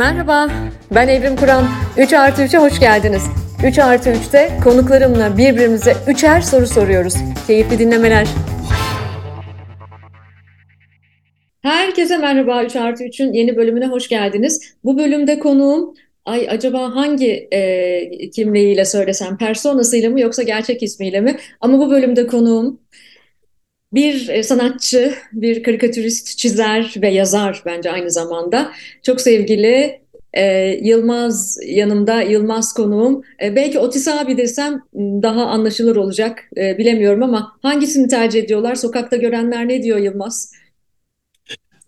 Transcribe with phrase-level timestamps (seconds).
[0.00, 0.50] Merhaba,
[0.94, 1.64] ben Evrim Kur'an.
[1.98, 3.22] 3 artı 3'e hoş geldiniz.
[3.66, 7.14] 3 artı 3'te konuklarımla birbirimize üçer soru soruyoruz.
[7.46, 8.26] Keyifli dinlemeler.
[11.62, 14.74] Herkese merhaba 3 artı 3'ün yeni bölümüne hoş geldiniz.
[14.84, 15.94] Bu bölümde konuğum
[16.24, 21.36] ay acaba hangi e, kimliğiyle söylesem personasıyla mı yoksa gerçek ismiyle mi?
[21.60, 22.80] Ama bu bölümde konuğum
[23.92, 28.72] bir e, sanatçı, bir karikatürist, çizer ve yazar bence aynı zamanda.
[29.02, 30.00] Çok sevgili
[30.34, 33.22] e, Yılmaz yanımda, Yılmaz konuğum.
[33.42, 38.74] E, belki Otis abi desem daha anlaşılır olacak e, bilemiyorum ama hangisini tercih ediyorlar?
[38.74, 40.52] Sokakta görenler ne diyor Yılmaz?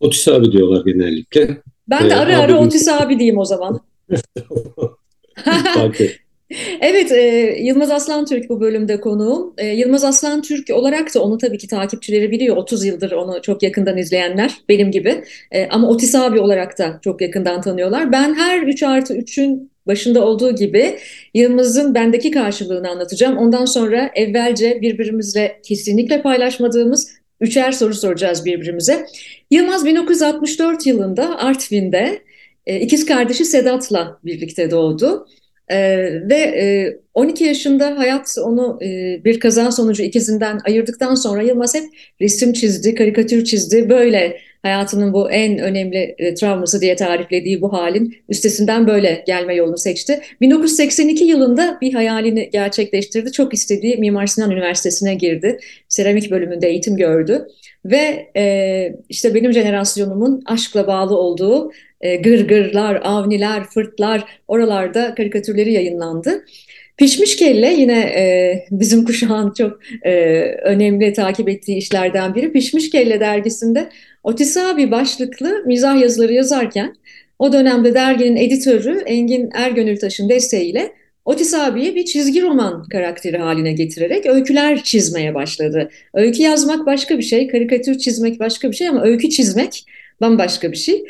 [0.01, 1.57] Otis abi diyorlar genellikle.
[1.89, 3.81] Ben de ara ara Otis abi diyeyim o zaman.
[6.81, 9.55] Evet, e, Yılmaz Aslan Türk bu bölümde konuğum.
[9.59, 12.57] E, Yılmaz Aslan Türk olarak da onu tabii ki takipçileri biliyor.
[12.57, 15.25] 30 yıldır onu çok yakından izleyenler benim gibi.
[15.51, 18.13] E, ama Otis abi olarak da çok yakından tanıyorlar.
[18.13, 20.99] Ben her 3 artı 3'ün başında olduğu gibi
[21.35, 23.37] Yılmaz'ın bendeki karşılığını anlatacağım.
[23.37, 29.07] Ondan sonra evvelce birbirimizle kesinlikle paylaşmadığımız üçer soru soracağız birbirimize.
[29.51, 32.23] Yılmaz 1964 yılında Artvin'de
[32.67, 35.27] e, ikiz kardeşi Sedat'la birlikte doğdu.
[35.73, 41.75] Ee, ve e, 12 yaşında hayat onu e, bir kaza sonucu ikizinden ayırdıktan sonra Yılmaz
[41.75, 41.85] hep
[42.21, 43.89] resim çizdi, karikatür çizdi.
[43.89, 49.79] Böyle hayatının bu en önemli e, travması diye tariflediği bu halin üstesinden böyle gelme yolunu
[49.79, 50.21] seçti.
[50.41, 53.33] 1982 yılında bir hayalini gerçekleştirdi.
[53.33, 55.59] Çok istediği Mimar Sinan Üniversitesi'ne girdi.
[55.89, 57.47] Seramik bölümünde eğitim gördü.
[57.85, 61.73] Ve e, işte benim jenerasyonumun aşkla bağlı olduğu
[62.03, 66.45] e, gırgırlar, avniler, fırtlar oralarda karikatürleri yayınlandı.
[66.97, 70.13] Pişmiş Kelle yine e, bizim kuşağın çok e,
[70.65, 72.53] önemli takip ettiği işlerden biri.
[72.53, 73.89] Pişmiş Kelle dergisinde
[74.23, 76.95] Otis abi başlıklı mizah yazıları yazarken
[77.39, 80.93] o dönemde derginin editörü Engin Ergönültaş'ın desteğiyle
[81.25, 85.91] Otis abiyi bir çizgi roman karakteri haline getirerek öyküler çizmeye başladı.
[86.15, 89.87] Öykü yazmak başka bir şey, karikatür çizmek başka bir şey ama öykü çizmek
[90.21, 91.05] bambaşka bir şey.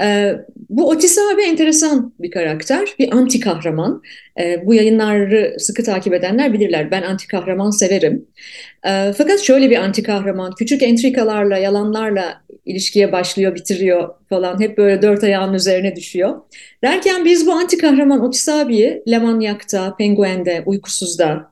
[0.00, 0.34] Ee,
[0.68, 4.02] bu Otis abi enteresan bir karakter, bir anti kahraman.
[4.40, 6.90] Ee, bu yayınları sıkı takip edenler bilirler.
[6.90, 8.26] Ben anti kahraman severim.
[8.86, 14.60] Ee, fakat şöyle bir anti kahraman, küçük entrikalarla, yalanlarla ilişkiye başlıyor, bitiriyor falan.
[14.60, 16.40] Hep böyle dört ayağının üzerine düşüyor.
[16.84, 21.51] Derken biz bu anti kahraman Otis abiyi Lemanyak'ta, Penguen'de, Uykusuz'da,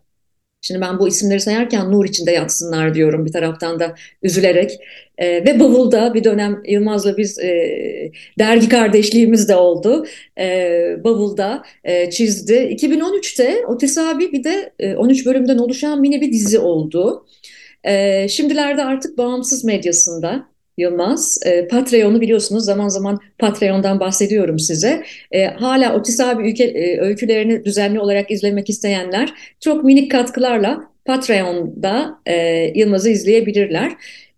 [0.62, 4.70] Şimdi ben bu isimleri sayarken nur içinde yatsınlar diyorum bir taraftan da üzülerek.
[5.18, 10.06] E, ve Bavul'da bir dönem Yılmaz'la biz e, dergi kardeşliğimiz de oldu.
[10.38, 12.52] E, Bavul'da e, çizdi.
[12.52, 17.26] 2013'te Otis abi bir de e, 13 bölümden oluşan mini bir dizi oldu.
[17.84, 20.49] E, şimdilerde artık bağımsız medyasında
[20.80, 21.38] Yılmaz.
[21.46, 25.02] E, Patreon'u biliyorsunuz zaman zaman Patreon'dan bahsediyorum size.
[25.32, 32.20] E, hala Otis abi ülke, e, öykülerini düzenli olarak izlemek isteyenler çok minik katkılarla Patreon'da
[32.26, 32.34] e,
[32.74, 33.92] Yılmaz'ı izleyebilirler.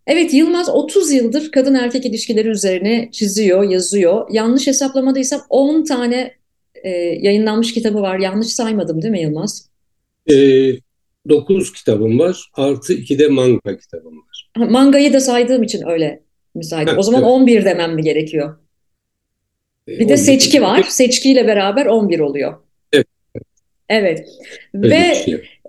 [0.07, 4.27] Evet Yılmaz 30 yıldır kadın erkek ilişkileri üzerine çiziyor, yazıyor.
[4.33, 6.35] Yanlış hesaplamadıysam 10 tane
[6.75, 8.19] e, yayınlanmış kitabı var.
[8.19, 9.69] Yanlış saymadım değil mi Yılmaz?
[10.31, 10.35] E,
[11.29, 12.51] 9 kitabım var.
[12.55, 14.69] Artı 2 de manga kitabım var.
[14.71, 16.23] Mangayı da saydığım için öyle
[16.55, 16.89] müsait.
[16.99, 17.33] O zaman evet.
[17.33, 18.57] 11 demem mi gerekiyor?
[19.89, 20.83] E, bir de seçki var.
[20.83, 22.55] Seçkiyle beraber 11 oluyor.
[22.93, 23.07] Evet.
[23.89, 24.29] Evet.
[24.75, 25.15] Ve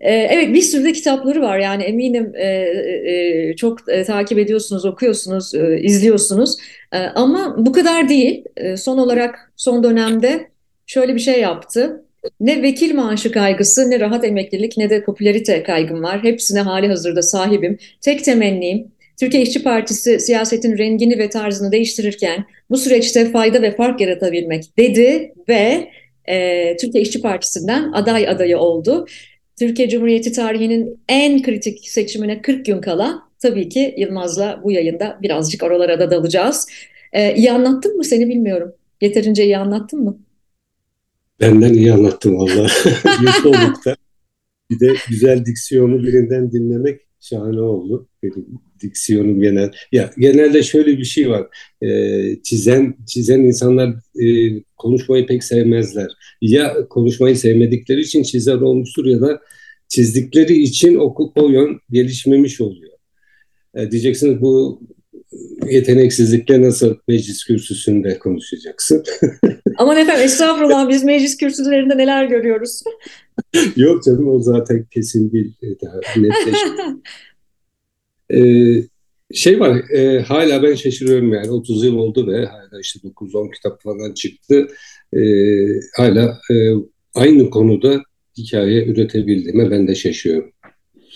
[0.02, 1.60] e, evet bir sürü de kitapları var.
[1.60, 6.58] Yani eminim e, e, çok e, takip ediyorsunuz, okuyorsunuz, e, izliyorsunuz.
[6.92, 8.46] E, ama bu kadar değil.
[8.58, 10.48] E, son olarak son dönemde
[10.86, 12.06] şöyle bir şey yaptı.
[12.40, 16.24] Ne vekil maaşı kaygısı, ne rahat emeklilik, ne de popülerite kaygım var.
[16.24, 17.78] Hepsine hali hazırda sahibim.
[18.02, 24.02] Tek temennim Türkiye İşçi Partisi siyasetin rengini ve tarzını değiştirirken bu süreçte fayda ve fark
[24.02, 25.90] yaratabilmek dedi ve
[26.26, 29.06] e, Türkiye İşçi Partisi'nden aday adayı oldu.
[29.60, 35.64] Türkiye Cumhuriyeti tarihinin en kritik seçimine 40 gün kala tabii ki Yılmaz'la bu yayında birazcık
[35.64, 36.68] oralara da dalacağız.
[37.14, 38.74] E, iyi anlattım mı seni bilmiyorum.
[39.02, 40.18] Yeterince iyi anlattım mı?
[41.40, 42.68] Benden iyi anlattım valla.
[44.70, 48.08] Bir de güzel diksiyonu birinden dinlemek şahane oldu.
[48.24, 48.46] Benim
[48.82, 49.72] diksiyonum genel.
[49.92, 51.48] Ya genelde şöyle bir şey var.
[51.82, 51.90] E,
[52.44, 53.90] çizen çizen insanlar
[54.24, 54.26] e,
[54.78, 56.12] konuşmayı pek sevmezler.
[56.42, 59.42] Ya konuşmayı sevmedikleri için çizer olmuştur ya da
[59.88, 62.94] çizdikleri için o, o yön gelişmemiş oluyor.
[63.76, 64.82] E, diyeceksiniz bu
[65.70, 69.04] yeteneksizlikle nasıl meclis kürsüsünde konuşacaksın?
[69.78, 72.84] Aman efendim estağfurullah biz meclis kürsülerinde neler görüyoruz.
[73.76, 75.54] Yok canım o zaten kesin değil.
[75.84, 76.00] Daha.
[78.34, 78.84] Ee,
[79.34, 83.82] Şey var, e, hala ben şaşırıyorum yani 30 yıl oldu ve hala işte 9-10 kitap
[83.84, 84.68] falan çıktı.
[85.14, 85.20] E,
[85.98, 86.56] hala e,
[87.16, 88.02] aynı konuda
[88.38, 90.52] hikaye üretebildiğime ben de şaşıyorum.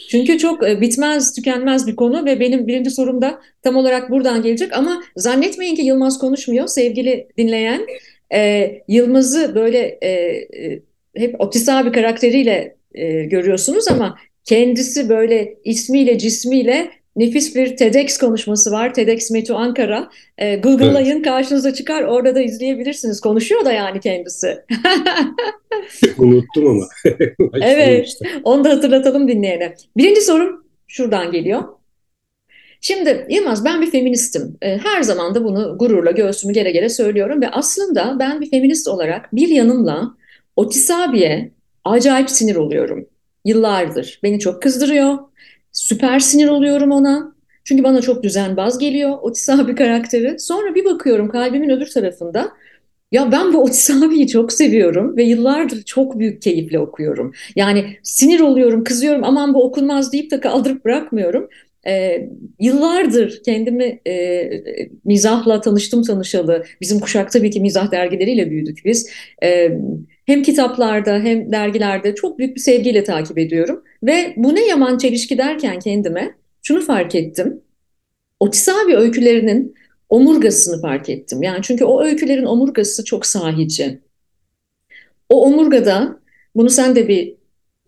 [0.09, 4.41] Çünkü çok e, bitmez, tükenmez bir konu ve benim birinci sorum da tam olarak buradan
[4.41, 4.77] gelecek.
[4.77, 7.87] Ama zannetmeyin ki Yılmaz konuşmuyor sevgili dinleyen.
[8.33, 10.81] E, Yılmaz'ı böyle e, e,
[11.19, 18.71] hep Otis abi karakteriyle e, görüyorsunuz ama kendisi böyle ismiyle cismiyle nefis bir TEDx konuşması
[18.71, 18.93] var.
[18.93, 20.09] TEDx Metu Ankara.
[20.37, 21.25] E, Google'layın evet.
[21.25, 22.03] karşınıza çıkar.
[22.03, 23.21] Orada da izleyebilirsiniz.
[23.21, 24.57] Konuşuyor da yani kendisi.
[26.17, 26.87] Unuttum ama.
[27.61, 28.19] evet.
[28.43, 29.75] Onu da hatırlatalım dinleyene.
[29.97, 31.63] Birinci sorum şuradan geliyor.
[32.81, 34.57] Şimdi Yılmaz ben bir feministim.
[34.61, 38.87] E, her zaman da bunu gururla göğsümü gere gere söylüyorum ve aslında ben bir feminist
[38.87, 40.16] olarak bir yanımla
[40.57, 41.51] Otis abiye
[41.85, 43.07] acayip sinir oluyorum.
[43.45, 44.19] Yıllardır.
[44.23, 45.17] Beni çok kızdırıyor.
[45.71, 47.35] Süper sinir oluyorum ona.
[47.63, 50.39] Çünkü bana çok düzenbaz geliyor Otis abi karakteri.
[50.39, 52.49] Sonra bir bakıyorum kalbimin öbür tarafında.
[53.11, 57.33] Ya ben bu Otis abiyi çok seviyorum ve yıllardır çok büyük keyifle okuyorum.
[57.55, 61.49] Yani sinir oluyorum, kızıyorum aman bu okunmaz deyip de kaldırıp bırakmıyorum.
[61.87, 62.29] Ee,
[62.59, 64.49] yıllardır kendimi e,
[65.05, 66.63] mizahla tanıştım tanışalı.
[66.81, 69.09] Bizim kuşak tabii ki mizah dergileriyle büyüdük biz.
[69.43, 69.77] Ee,
[70.27, 73.83] hem kitaplarda hem dergilerde çok büyük bir sevgiyle takip ediyorum.
[74.03, 77.61] Ve bu ne yaman çelişki derken kendime şunu fark ettim.
[78.39, 79.75] Otis abi öykülerinin
[80.09, 81.43] omurgasını fark ettim.
[81.43, 83.99] Yani çünkü o öykülerin omurgası çok sahici.
[85.29, 86.19] O omurgada,
[86.55, 87.37] bunu sen de bir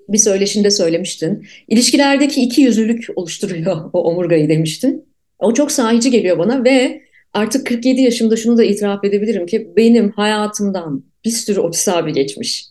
[0.09, 1.47] bir söyleşinde söylemiştin.
[1.67, 5.05] İlişkilerdeki iki yüzlülük oluşturuyor o omurgayı demiştin.
[5.39, 7.01] O çok sahici geliyor bana ve
[7.33, 12.65] artık 47 yaşımda şunu da itiraf edebilirim ki benim hayatımdan bir sürü Otis abi geçmiş.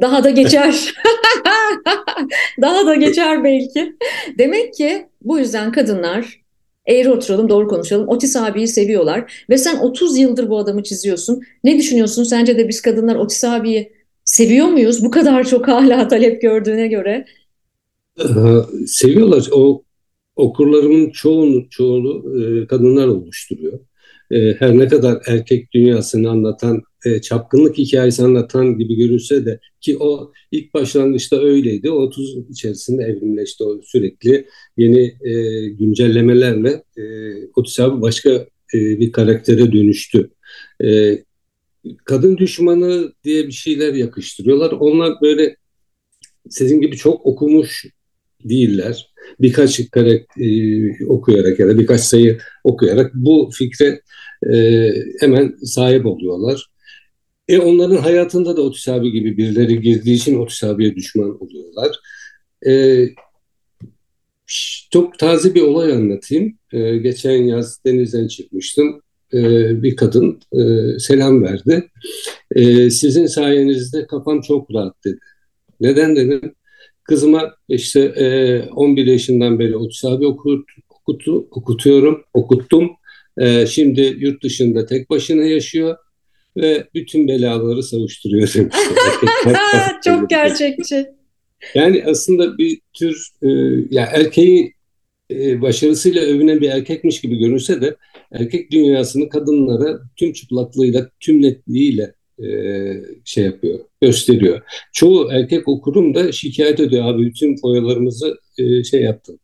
[0.00, 0.94] Daha da geçer.
[2.60, 3.96] Daha da geçer belki.
[4.38, 6.40] Demek ki bu yüzden kadınlar
[6.86, 8.08] eğri oturalım doğru konuşalım.
[8.08, 11.42] Otis abiyi seviyorlar ve sen 30 yıldır bu adamı çiziyorsun.
[11.64, 12.24] Ne düşünüyorsun?
[12.24, 13.92] Sence de biz kadınlar Otis abiyi
[14.24, 15.04] seviyor muyuz?
[15.04, 17.26] Bu kadar çok hala talep gördüğüne göre.
[18.86, 19.48] Seviyorlar.
[19.52, 19.82] O
[20.36, 23.80] okurlarımın çoğunu çoğunu e, kadınlar oluşturuyor.
[24.30, 29.96] E, her ne kadar erkek dünyasını anlatan, e, çapkınlık hikayesi anlatan gibi görünse de ki
[30.00, 31.90] o ilk başlangıçta öyleydi.
[31.90, 33.64] O 30 içerisinde evrimleşti.
[33.64, 37.02] O sürekli yeni e, güncellemelerle e,
[37.56, 38.30] Otis abi başka
[38.74, 40.30] e, bir karaktere dönüştü.
[40.84, 41.18] E,
[42.04, 44.72] kadın düşmanı diye bir şeyler yakıştırıyorlar.
[44.72, 45.56] Onlar böyle
[46.48, 47.86] sizin gibi çok okumuş
[48.44, 49.10] değiller.
[49.40, 54.00] Birkaç kare e, okuyarak ya da birkaç sayı okuyarak bu fikre
[54.52, 56.69] e, hemen sahip oluyorlar.
[57.50, 61.96] E onların hayatında da Otis abi gibi birileri girdiği için Otis abiye düşman oluyorlar.
[62.66, 63.04] E,
[64.90, 66.58] çok taze bir olay anlatayım.
[66.72, 69.00] E, geçen yaz denizden çıkmıştım.
[69.34, 69.42] E,
[69.82, 71.90] bir kadın e, selam verdi.
[72.54, 75.18] E, sizin sayenizde kafam çok rahat dedi.
[75.80, 76.54] Neden dedim?
[77.04, 82.90] Kızıma işte e, 11 yaşından beri Otis abi okut, okutu, okutuyorum, okuttum.
[83.38, 85.96] E, şimdi yurt dışında tek başına yaşıyor
[86.56, 88.74] ve bütün belaları savuşturuyor demiş.
[90.04, 91.06] Çok gerçekçi.
[91.74, 93.48] Yani aslında bir tür e,
[93.90, 94.74] ya erkeği
[95.30, 97.96] e, başarısıyla övünen bir erkekmiş gibi görünse de
[98.32, 102.48] erkek dünyasını kadınlara tüm çıplaklığıyla, tüm netliğiyle e,
[103.24, 104.60] şey yapıyor, gösteriyor.
[104.92, 109.40] Çoğu erkek okurum da şikayet ediyor abi bütün foyalarımızı e, şey yaptın.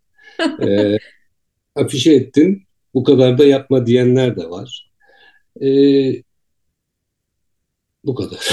[0.67, 0.99] E,
[1.75, 2.63] afişe ettin.
[2.95, 4.91] Bu kadar da yapma diyenler de var.
[5.61, 5.69] E,
[8.07, 8.39] bu kadar.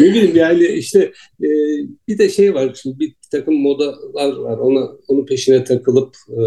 [0.00, 1.48] ne bileyim yani işte e,
[2.08, 6.42] bir de şey var şimdi bir takım modalar var ona onun peşine takılıp e,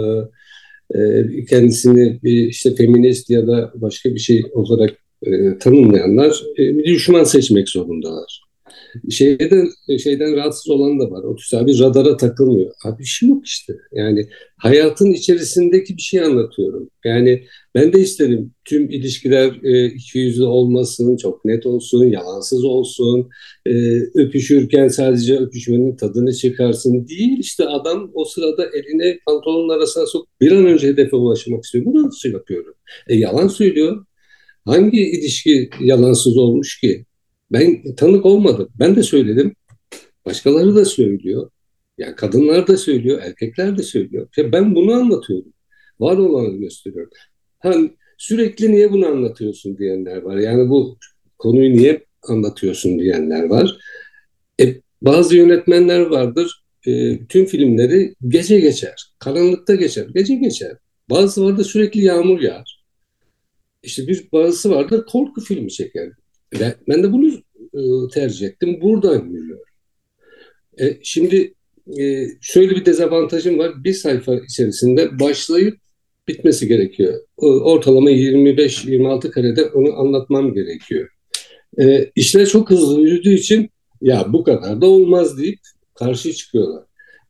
[0.99, 6.85] e, kendisini bir işte feminist ya da başka bir şey olarak e, tanımlayanlar e, bir
[6.85, 8.43] düşman seçmek zorundalar
[9.11, 9.69] şeyden
[10.03, 11.23] şeyden rahatsız olan da var.
[11.23, 12.71] Otis abi radara takılmıyor.
[12.85, 13.73] Abi bir şey yok işte.
[13.91, 16.89] Yani hayatın içerisindeki bir şey anlatıyorum.
[17.05, 17.43] Yani
[17.75, 23.29] ben de isterim tüm ilişkiler e, iki yüzlü olmasın, çok net olsun, yalansız olsun,
[23.65, 23.71] e,
[24.15, 27.39] öpüşürken sadece öpüşmenin tadını çıkarsın değil.
[27.39, 31.85] işte adam o sırada eline pantolonun arasına sok bir an önce hedefe ulaşmak istiyor.
[31.85, 32.73] Bunu nasıl yapıyorum?
[33.07, 34.05] E, yalan söylüyor.
[34.65, 37.05] Hangi ilişki yalansız olmuş ki?
[37.51, 38.69] Ben tanık olmadım.
[38.79, 39.55] Ben de söyledim.
[40.25, 41.49] Başkaları da söylüyor.
[41.97, 44.27] Yani kadınlar da söylüyor, erkekler de söylüyor.
[44.37, 45.53] Ya ben bunu anlatıyorum.
[45.99, 47.11] Var olanı gösteriyorum.
[47.59, 50.37] Hani sürekli niye bunu anlatıyorsun diyenler var.
[50.37, 50.97] Yani bu
[51.37, 53.77] konuyu niye anlatıyorsun diyenler var.
[54.61, 56.63] E, bazı yönetmenler vardır.
[56.87, 58.95] e, tüm filmleri gece geçer.
[59.19, 60.07] Karanlıkta geçer.
[60.15, 60.77] Gece geçer.
[61.09, 62.83] Bazı vardı sürekli yağmur yağar.
[63.83, 66.09] İşte bir bazısı vardır korku filmi çeker.
[66.59, 67.33] Ben, ben de bunu
[67.73, 68.81] e, tercih ettim.
[68.81, 69.59] Buradan geliyor.
[70.79, 71.53] E, şimdi
[71.99, 73.83] e, şöyle bir dezavantajım var.
[73.83, 75.77] Bir sayfa içerisinde başlayıp
[76.27, 77.21] bitmesi gerekiyor.
[77.37, 81.09] Ortalama 25-26 karede onu anlatmam gerekiyor.
[81.79, 83.69] E, işler çok hızlı yürüdüğü için
[84.01, 85.59] ya bu kadar da olmaz deyip
[85.95, 86.83] karşı çıkıyorlar.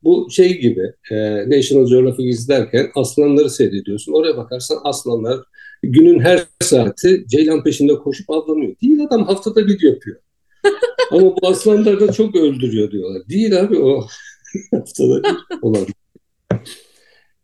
[0.04, 1.16] Bu şey gibi e,
[1.50, 4.14] National Geographic izlerken aslanları seyrediyorsun.
[4.14, 5.40] Oraya bakarsan aslanlar
[5.84, 8.76] günün her saati ceylan peşinde koşup avlanıyor.
[8.82, 10.18] Değil adam haftada bir yapıyor.
[11.12, 13.30] Ama bu aslanlar da çok öldürüyor diyorlar.
[13.30, 14.08] Değil abi o
[14.72, 15.86] haftada bir olan.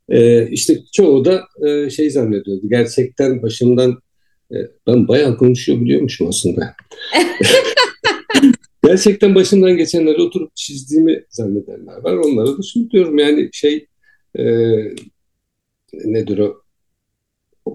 [0.09, 2.69] Ee, işte çoğu da e, şey zannediyordu.
[2.69, 4.01] Gerçekten başından
[4.51, 6.75] e, ben bayağı konuşuyor biliyormuşum aslında.
[8.83, 12.13] Gerçekten başından geçenleri oturup çizdiğimi zannedenler var.
[12.13, 13.87] Onlara da şunu diyorum yani şey
[14.37, 14.43] e,
[15.93, 16.61] nedir o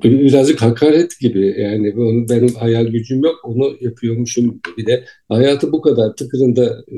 [0.02, 5.04] birazcık hakaret gibi yani bunu, benim hayal gücüm yok onu yapıyormuşum bir de.
[5.28, 6.96] Hayatı bu kadar tıkırında e,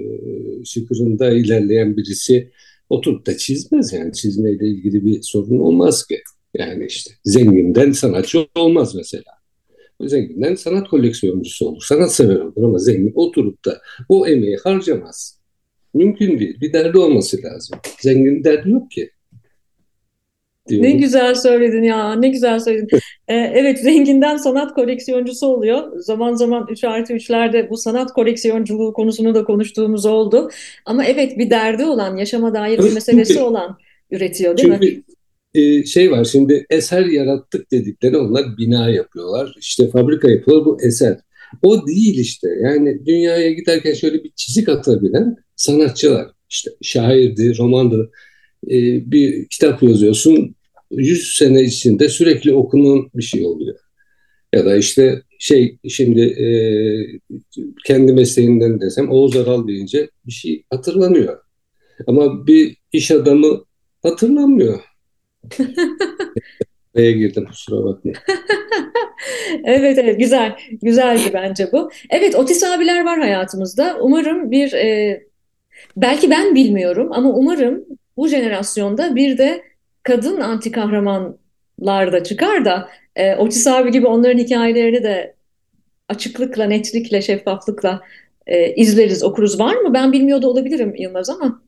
[0.64, 2.50] şıkırında ilerleyen birisi
[2.90, 4.12] oturup da çizmez yani.
[4.12, 6.22] Çizmeyle ilgili bir sorun olmaz ki.
[6.54, 9.36] Yani işte zenginden sanatçı olmaz mesela.
[10.00, 15.40] Zenginden sanat koleksiyoncusu olur sanat sever olur ama zengin oturup da o emeği harcamaz.
[15.94, 16.60] Mümkün değil.
[16.60, 17.78] Bir derdi olması lazım.
[18.00, 19.10] Zengin derdi yok ki
[20.68, 20.88] diyorum.
[20.88, 22.88] Ne güzel söyledin ya, ne güzel söyledin.
[23.28, 25.98] ee, evet, zenginden sanat koleksiyoncusu oluyor.
[25.98, 30.50] Zaman zaman 3 artı 3'lerde bu sanat koleksiyonculuğu konusunu da konuştuğumuz oldu.
[30.84, 33.78] Ama evet bir derdi olan, yaşama dair bir meselesi olan
[34.10, 35.02] üretiyor değil çünkü, mi?
[35.54, 39.54] E, şey var şimdi eser yarattık dedikleri onlar bina yapıyorlar.
[39.60, 41.16] İşte fabrika yapıyorlar bu eser.
[41.62, 46.26] O değil işte yani dünyaya giderken şöyle bir çizik atabilen sanatçılar.
[46.50, 48.10] İşte şairdi, romandı,
[48.70, 48.76] e,
[49.10, 50.55] bir kitap yazıyorsun
[50.96, 53.78] 100 sene içinde sürekli okunan bir şey oluyor.
[54.52, 56.48] Ya da işte şey şimdi e,
[57.84, 61.38] kendi mesleğinden desem Oğuz Aral deyince bir şey hatırlanıyor.
[62.06, 63.64] Ama bir iş adamı
[64.02, 64.80] hatırlanmıyor.
[66.94, 68.12] Neye girdim kusura bakma.
[69.64, 71.90] evet evet güzel güzeldi bence bu.
[72.10, 73.98] Evet Otis abiler var hayatımızda.
[74.00, 75.22] Umarım bir e,
[75.96, 77.84] belki ben bilmiyorum ama umarım
[78.16, 79.62] bu jenerasyonda bir de
[80.06, 85.34] kadın anti kahramanlar da çıkar da e, Otis abi gibi onların hikayelerini de
[86.08, 88.00] açıklıkla, netlikle, şeffaflıkla
[88.46, 89.58] e, izleriz, okuruz.
[89.58, 89.94] Var mı?
[89.94, 91.62] Ben bilmiyor da olabilirim Yılmaz ama.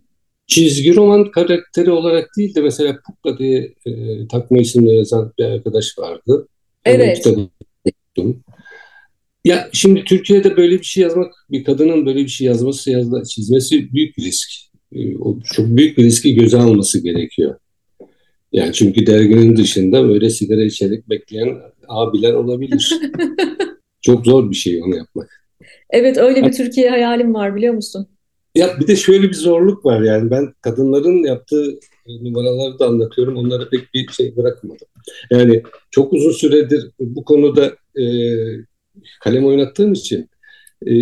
[0.46, 3.92] Çizgi roman karakteri olarak değil de mesela Pukka diye e,
[4.28, 6.48] takma isimle yazan bir arkadaş vardı.
[6.84, 7.26] Evet.
[9.44, 13.92] Ya şimdi Türkiye'de böyle bir şey yazmak, bir kadının böyle bir şey yazması, yazda, çizmesi
[13.92, 14.50] büyük bir risk.
[14.92, 17.54] E, o çok büyük bir riski göze alması gerekiyor.
[18.52, 21.56] Yani çünkü derginin dışında böyle sigara içerek bekleyen
[21.88, 22.94] abiler olabilir.
[24.00, 25.30] Çok zor bir şey onu yapmak.
[25.90, 28.08] Evet öyle bir Türkiye hayalim var biliyor musun?
[28.54, 33.36] Ya bir de şöyle bir zorluk var yani ben kadınların yaptığı numaraları da anlatıyorum.
[33.36, 34.88] Onlara pek bir şey bırakmadım.
[35.30, 38.04] Yani çok uzun süredir bu konuda e,
[39.20, 40.30] kalem oynattığım için
[40.86, 40.92] e,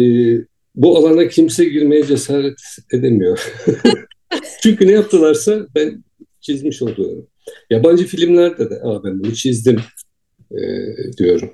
[0.75, 2.59] bu alana kimse girmeye cesaret
[2.93, 3.53] edemiyor.
[4.63, 6.05] Çünkü ne yaptılarsa ben
[6.41, 7.27] çizmiş oluyorum.
[7.71, 9.81] Yabancı filmlerde de Aa, ben bunu çizdim
[10.51, 10.59] e,
[11.19, 11.51] diyorum.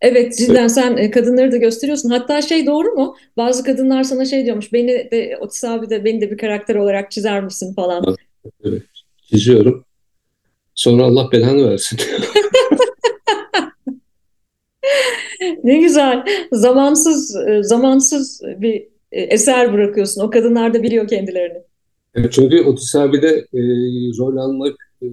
[0.00, 2.10] Evet cidden sen e, kadınları da gösteriyorsun.
[2.10, 3.16] Hatta şey doğru mu?
[3.36, 4.72] Bazı kadınlar sana şey diyormuş.
[4.72, 8.16] Beni de Otis abi de beni de bir karakter olarak çizer misin falan.
[8.64, 8.82] Evet.
[9.30, 9.84] Çiziyorum.
[10.74, 11.98] Sonra Allah belanı versin.
[15.64, 16.24] ne güzel.
[16.52, 20.22] Zamansız e, zamansız bir e, eser bırakıyorsun.
[20.22, 21.58] O kadınlar da biliyor kendilerini.
[22.30, 23.60] Çünkü Otis abi de e,
[24.18, 25.06] rol almak e,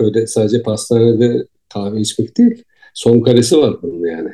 [0.00, 2.64] öyle sadece pastanede kahve içmek değil.
[2.94, 4.30] Son karesi var bunun yani.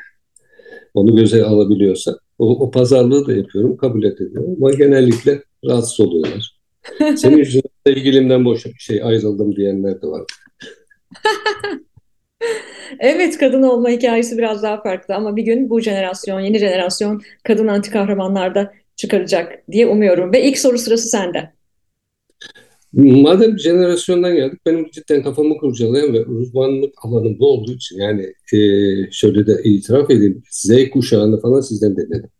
[0.94, 2.18] Onu göze alabiliyorsa.
[2.38, 4.56] O, o pazarlığı da yapıyorum, kabul ediyorum.
[4.58, 6.58] Ama genellikle rahatsız oluyorlar.
[7.16, 10.22] Senin yüzünden sevgilimden boş şey ayrıldım diyenler de var.
[12.98, 17.68] evet kadın olma hikayesi biraz daha farklı ama bir gün bu jenerasyon, yeni jenerasyon kadın
[17.68, 20.32] anti kahramanlar da çıkaracak diye umuyorum.
[20.32, 21.57] Ve ilk soru sırası sende.
[22.92, 28.58] Madem jenerasyondan geldik, benim cidden kafamı kurcalayan ve uzmanlık alanım bu olduğu için yani e,
[29.10, 32.30] şöyle de itiraf edeyim, Z kuşağını falan sizden dinledim.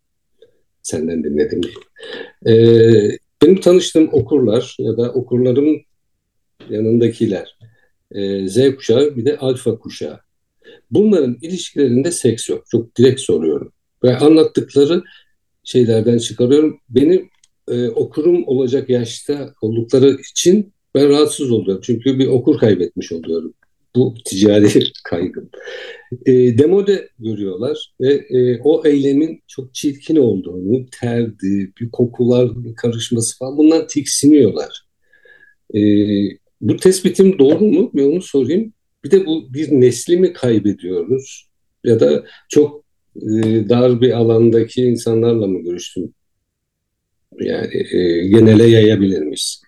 [0.83, 1.61] Senden dinledim.
[2.47, 2.53] E,
[3.43, 5.81] benim tanıştığım okurlar ya da okurlarım
[6.71, 7.59] yanındakiler,
[8.13, 10.21] e, Z kuşağı bir de alfa kuşağı.
[10.91, 12.65] Bunların ilişkilerinde seks yok.
[12.71, 13.73] Çok direkt soruyorum.
[14.05, 15.03] Ve anlattıkları
[15.65, 16.81] şeylerden çıkarıyorum.
[16.89, 17.29] Beni
[17.71, 21.83] e, okurum olacak yaşta oldukları için ben rahatsız oluyorum.
[21.85, 23.55] Çünkü bir okur kaybetmiş oluyorum.
[23.97, 24.69] Bu ticari
[25.05, 25.51] kaygım.
[26.27, 33.39] E, demode görüyorlar ve e, o eylemin çok çirkin olduğunu, terdi, bir kokular bir karışması
[33.39, 34.87] falan bundan tiksiniyorlar.
[35.75, 35.81] E,
[36.61, 37.91] bu tespitim doğru mu?
[37.95, 38.73] Bir onu sorayım.
[39.05, 41.49] Bir de bu bir nesli mi kaybediyoruz?
[41.85, 42.85] Ya da çok
[43.17, 46.15] e, dar bir alandaki insanlarla mı görüştüm?
[47.41, 49.63] Yani e, genele yayabilir miyiz?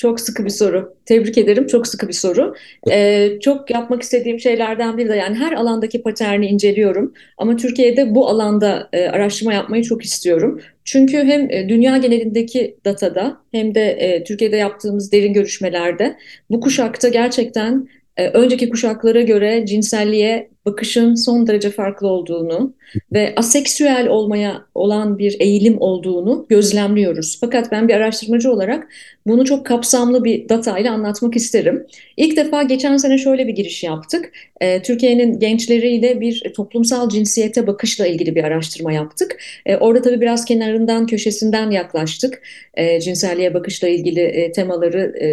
[0.00, 0.96] Çok sıkı bir soru.
[1.06, 1.66] Tebrik ederim.
[1.66, 2.54] Çok sıkı bir soru.
[2.90, 7.14] Ee, çok yapmak istediğim şeylerden biri de yani her alandaki paterni inceliyorum.
[7.38, 10.60] Ama Türkiye'de bu alanda e, araştırma yapmayı çok istiyorum.
[10.84, 16.16] Çünkü hem e, dünya genelindeki datada hem de e, Türkiye'de yaptığımız derin görüşmelerde
[16.50, 22.74] bu kuşakta gerçekten e, önceki kuşaklara göre cinselliğe bakışın son derece farklı olduğunu
[23.12, 27.38] ve aseksüel olmaya olan bir eğilim olduğunu gözlemliyoruz.
[27.40, 28.88] Fakat ben bir araştırmacı olarak
[29.26, 31.86] bunu çok kapsamlı bir data ile anlatmak isterim.
[32.16, 34.32] İlk defa geçen sene şöyle bir giriş yaptık.
[34.60, 39.36] E, Türkiye'nin gençleriyle bir toplumsal cinsiyete bakışla ilgili bir araştırma yaptık.
[39.66, 42.42] E, orada tabii biraz kenarından, köşesinden yaklaştık.
[42.74, 45.26] E, cinselliğe bakışla ilgili e, temaları e,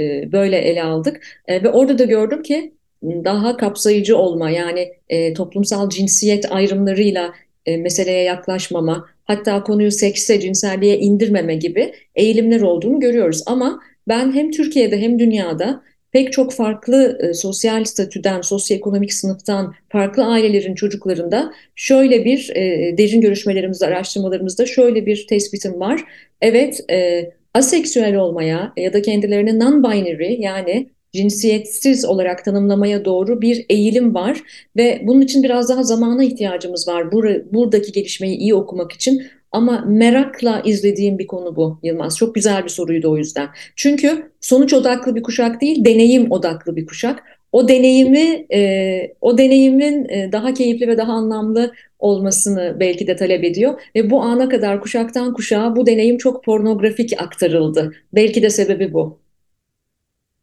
[0.00, 1.20] e, böyle ele aldık.
[1.48, 2.75] E, ve orada da gördüm ki
[3.24, 7.32] daha kapsayıcı olma yani e, toplumsal cinsiyet ayrımlarıyla
[7.66, 13.42] e, meseleye yaklaşmama, hatta konuyu sekse, cinselliğe indirmeme gibi eğilimler olduğunu görüyoruz.
[13.46, 15.82] Ama ben hem Türkiye'de hem dünyada
[16.12, 23.20] pek çok farklı e, sosyal statüden, sosyoekonomik sınıftan, farklı ailelerin çocuklarında şöyle bir e, derin
[23.20, 26.04] görüşmelerimizde, araştırmalarımızda şöyle bir tespitim var.
[26.40, 34.14] Evet, e, aseksüel olmaya ya da kendilerini non-binary yani cinsiyetsiz olarak tanımlamaya doğru bir eğilim
[34.14, 34.42] var
[34.76, 39.22] ve bunun için biraz daha zamana ihtiyacımız var bur buradaki gelişmeyi iyi okumak için.
[39.52, 42.16] Ama merakla izlediğim bir konu bu Yılmaz.
[42.16, 43.48] Çok güzel bir soruydu o yüzden.
[43.76, 47.22] Çünkü sonuç odaklı bir kuşak değil, deneyim odaklı bir kuşak.
[47.52, 53.44] O deneyimi, e, o deneyimin e, daha keyifli ve daha anlamlı olmasını belki de talep
[53.44, 53.80] ediyor.
[53.94, 57.92] Ve bu ana kadar kuşaktan kuşağa bu deneyim çok pornografik aktarıldı.
[58.12, 59.25] Belki de sebebi bu.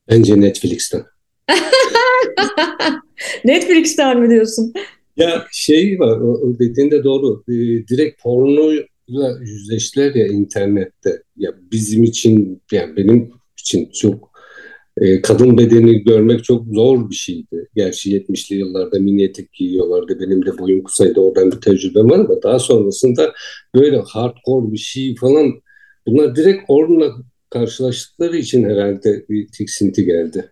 [0.10, 1.04] Bence Netflix'ten.
[3.46, 4.74] Netflix'ten mi diyorsun?
[5.18, 7.44] Ya şey var, o dediğin de doğru.
[7.48, 7.54] E,
[7.88, 11.24] direkt pornoyla yüzleştiler ya internette.
[11.38, 14.34] Ya bizim için, yani benim için çok
[14.98, 17.70] e, kadın bedeni görmek çok zor bir şeydi.
[17.76, 20.20] Gerçi 70'li yıllarda mini etek giyiyorlardı.
[20.20, 21.20] Benim de boyum kısaydı.
[21.20, 23.34] Oradan bir tecrübem var ama daha sonrasında
[23.76, 25.52] böyle hardcore bir şey falan
[26.08, 27.14] bunlar direkt onunla
[27.54, 30.52] karşılaştıkları için herhalde bir tiksinti geldi.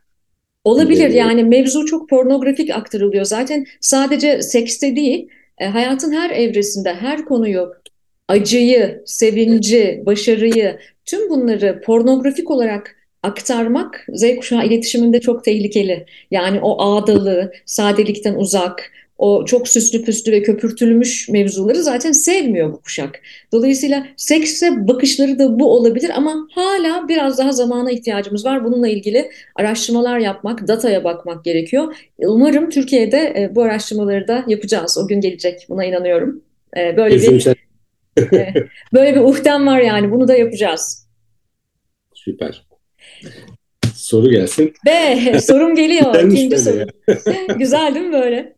[0.63, 3.25] Olabilir yani mevzu çok pornografik aktarılıyor.
[3.25, 7.73] Zaten sadece sekste değil, e, hayatın her evresinde her konuyu,
[8.27, 16.05] acıyı, sevinci, başarıyı, tüm bunları pornografik olarak aktarmak Z kuşağı iletişiminde çok tehlikeli.
[16.31, 22.81] Yani o ağdalı, sadelikten uzak, o çok süslü püslü ve köpürtülmüş mevzuları zaten sevmiyor bu
[22.81, 23.19] kuşak.
[23.51, 28.63] Dolayısıyla sekse bakışları da bu olabilir ama hala biraz daha zamana ihtiyacımız var.
[28.63, 31.95] Bununla ilgili araştırmalar yapmak, dataya bakmak gerekiyor.
[32.17, 34.97] Umarım Türkiye'de e, bu araştırmaları da yapacağız.
[35.03, 35.65] O gün gelecek.
[35.69, 36.43] Buna inanıyorum.
[36.75, 38.53] Böyle bir e,
[38.93, 40.11] böyle bir uhtem var yani.
[40.11, 41.07] Bunu da yapacağız.
[42.13, 42.65] Süper.
[44.11, 44.73] Soru gelsin.
[44.87, 46.23] Ve sorum geliyor.
[46.23, 46.85] İkinci soru.
[47.59, 48.53] Güzel değil mi böyle?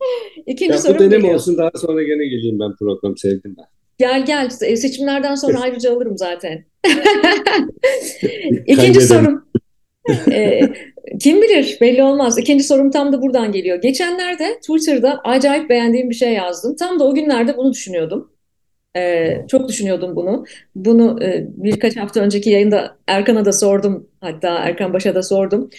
[0.47, 1.35] İkinci ya sorum bu denem geliyor.
[1.35, 3.65] olsun daha sonra gene geleyim ben program sevdim ben.
[3.97, 6.65] Gel gel e, seçimlerden sonra ayrıca alırım zaten.
[8.67, 9.45] İkinci sorum.
[10.31, 10.61] ee,
[11.19, 12.37] kim bilir belli olmaz.
[12.37, 13.81] İkinci sorum tam da buradan geliyor.
[13.81, 16.75] Geçenlerde Twitter'da acayip beğendiğim bir şey yazdım.
[16.75, 18.31] Tam da o günlerde bunu düşünüyordum.
[18.97, 20.45] Ee, çok düşünüyordum bunu.
[20.75, 24.07] Bunu e, birkaç hafta önceki yayında Erkan'a da sordum.
[24.23, 25.69] Hatta Erkan Baş'a da sordum.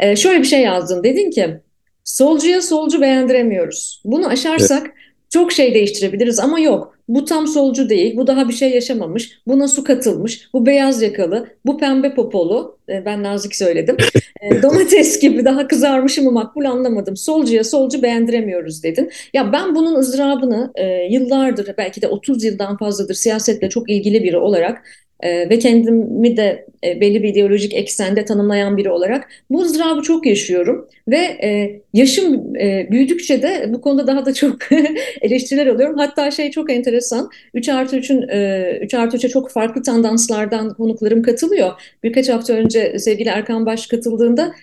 [0.00, 1.04] Ee, şöyle bir şey yazdın.
[1.04, 1.60] Dedin ki
[2.04, 4.02] solcuya solcu beğendiremiyoruz.
[4.04, 4.94] Bunu aşarsak evet.
[5.30, 6.98] çok şey değiştirebiliriz ama yok.
[7.08, 11.46] Bu tam solcu değil, bu daha bir şey yaşamamış, buna su katılmış, bu beyaz yakalı,
[11.66, 13.96] bu pembe popolu, e, ben nazik söyledim,
[14.40, 19.10] e, domates gibi daha kızarmış mı makbul anlamadım, solcuya solcu beğendiremiyoruz dedin.
[19.34, 24.36] Ya ben bunun ızdırabını e, yıllardır, belki de 30 yıldan fazladır siyasetle çok ilgili biri
[24.36, 24.82] olarak
[25.22, 30.26] e, ve kendimi de e, belli bir ideolojik eksende tanımlayan biri olarak bu ızdırabı çok
[30.26, 34.56] yaşıyorum ve e, yaşım e, büyüdükçe de bu konuda daha da çok
[35.22, 35.98] eleştiriler alıyorum.
[35.98, 41.22] Hatta şey çok enteresan 3 artı 3'ün e, 3 artı 3'e çok farklı tandanslardan konuklarım
[41.22, 41.72] katılıyor.
[42.02, 44.54] Birkaç hafta önce sevgili Erkan Baş katıldığında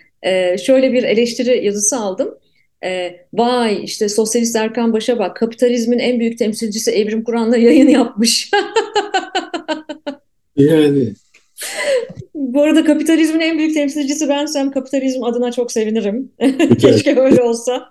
[0.57, 2.37] şöyle bir eleştiri yazısı aldım.
[2.83, 8.51] E, vay işte sosyalist Erkan Baş'a bak kapitalizmin en büyük temsilcisi Evrim Kur'an'la yayın yapmış.
[10.59, 11.13] Yani.
[12.33, 16.31] Bu arada kapitalizmin en büyük temsilcisi bensem kapitalizm adına çok sevinirim.
[16.81, 17.89] Keşke öyle olsa.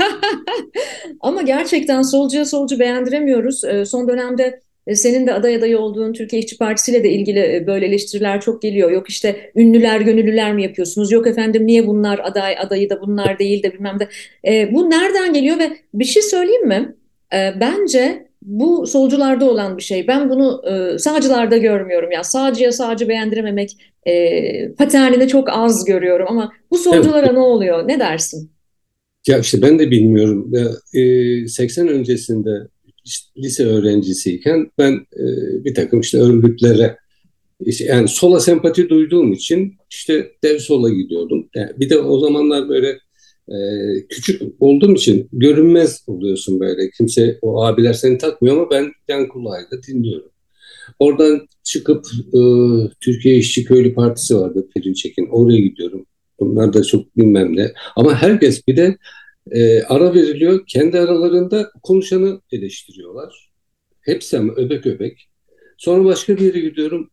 [1.20, 3.64] Ama gerçekten solcuya solcu beğendiremiyoruz.
[3.64, 7.38] Ee, son dönemde e, senin de aday adayı olduğun Türkiye İşçi Partisi ile de ilgili
[7.38, 8.90] e, böyle eleştiriler çok geliyor.
[8.90, 11.12] Yok işte ünlüler, gönüllüler mi yapıyorsunuz?
[11.12, 14.08] Yok efendim niye bunlar aday adayı da bunlar değil de bilmem de.
[14.46, 16.94] E, bu nereden geliyor ve bir şey söyleyeyim mi?
[17.32, 20.06] E, bence bu solcularda olan bir şey.
[20.08, 22.10] Ben bunu e, sağcılarda görmüyorum.
[22.10, 23.76] Ya sağcıya sağcı beğendirememek
[24.06, 27.32] e, paternini çok az görüyorum ama bu solculara evet.
[27.32, 27.88] ne oluyor?
[27.88, 28.50] Ne dersin?
[29.26, 30.52] Ya işte ben de bilmiyorum.
[30.94, 32.50] E, 80 öncesinde
[33.38, 35.24] lise öğrencisiyken ben e,
[35.64, 36.96] bir takım işte örgütlere
[37.60, 41.48] işte yani sola sempati duyduğum için işte dev sola gidiyordum.
[41.54, 42.98] Yani bir de o zamanlar böyle
[43.50, 43.56] e,
[44.08, 46.90] küçük olduğum için görünmez oluyorsun böyle.
[46.90, 50.30] Kimse o abiler seni takmıyor ama ben yan kulağıyla dinliyorum.
[50.98, 52.40] Oradan çıkıp e,
[53.00, 55.28] Türkiye İşçi Köylü Partisi vardı Perinçek'in.
[55.30, 56.06] Oraya gidiyorum.
[56.40, 57.72] Bunlar da çok bilmem ne.
[57.96, 58.96] Ama herkes bir de
[59.50, 60.64] e, ara veriliyor.
[60.66, 63.50] Kendi aralarında konuşanı eleştiriyorlar.
[64.00, 65.28] Hepsi ama öbek öbek.
[65.78, 67.10] Sonra başka bir yere gidiyorum.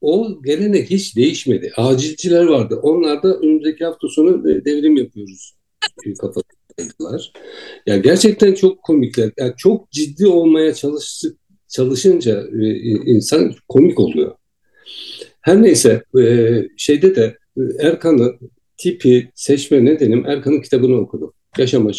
[0.00, 1.72] O gelenek hiç değişmedi.
[1.76, 2.78] Acilciler vardı.
[2.82, 5.57] Onlar da önümüzdeki hafta sonu devrim yapıyoruz.
[6.20, 7.32] Kafasındalar.
[7.86, 9.30] Ya gerçekten çok komikler.
[9.38, 11.36] Yani çok ciddi olmaya çalıştık,
[11.68, 14.34] çalışınca e, insan komik oluyor.
[15.40, 18.34] Her neyse e, şeyde de e, Erkan'ı
[18.76, 21.32] tipi seçme nedenim Erkan'ın kitabını okudum.
[21.58, 21.94] Yaşamak,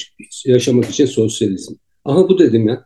[0.45, 1.73] yaşamak için sosyalizm.
[2.05, 2.85] Aha bu dedim ya.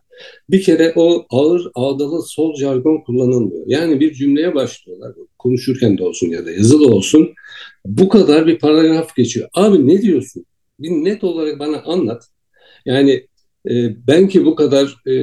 [0.50, 3.64] Bir kere o ağır ağdalı sol jargon kullanılmıyor.
[3.66, 5.12] Yani bir cümleye başlıyorlar.
[5.38, 7.34] Konuşurken de olsun ya da yazılı olsun.
[7.84, 9.48] Bu kadar bir paragraf geçiyor.
[9.54, 10.46] Abi ne diyorsun?
[10.78, 12.24] Bir net olarak bana anlat.
[12.86, 13.26] Yani
[13.70, 15.14] e, ben ki bu kadar e,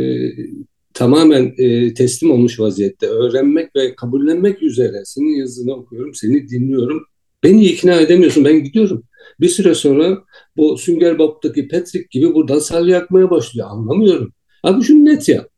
[0.93, 7.03] tamamen e, teslim olmuş vaziyette öğrenmek ve kabullenmek üzere senin yazını okuyorum, seni dinliyorum.
[7.43, 8.45] Beni ikna edemiyorsun.
[8.45, 9.03] Ben gidiyorum.
[9.39, 10.23] Bir süre sonra
[10.57, 13.67] bu Sünger Bob'taki Patrick gibi buradan salya yakmaya başlıyor.
[13.69, 14.33] Anlamıyorum.
[14.63, 15.49] Abi şunu net yap.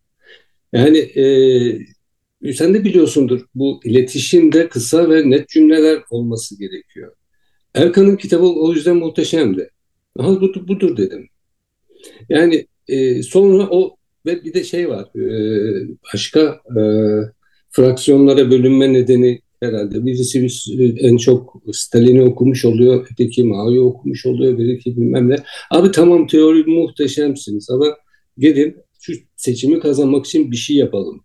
[0.74, 7.14] Yani e, sen de biliyorsundur bu iletişimde kısa ve net cümleler olması gerekiyor.
[7.76, 9.70] Erkan'ın kitabı o yüzden muhteşemdi.
[10.20, 11.30] Aha budur, budur dedim.
[12.30, 16.82] Yani e, sonra o ve bir de şey var e, başka e,
[17.70, 20.06] fraksiyonlara bölünme nedeni herhalde.
[20.06, 20.48] Birisi
[21.00, 25.36] en çok Stalin'i okumuş oluyor, öteki Mao'yu okumuş oluyor, biri ki bilmem ne.
[25.72, 27.98] Abi tamam teori muhteşemsiniz ama
[28.38, 31.24] gelin şu seçimi kazanmak için bir şey yapalım.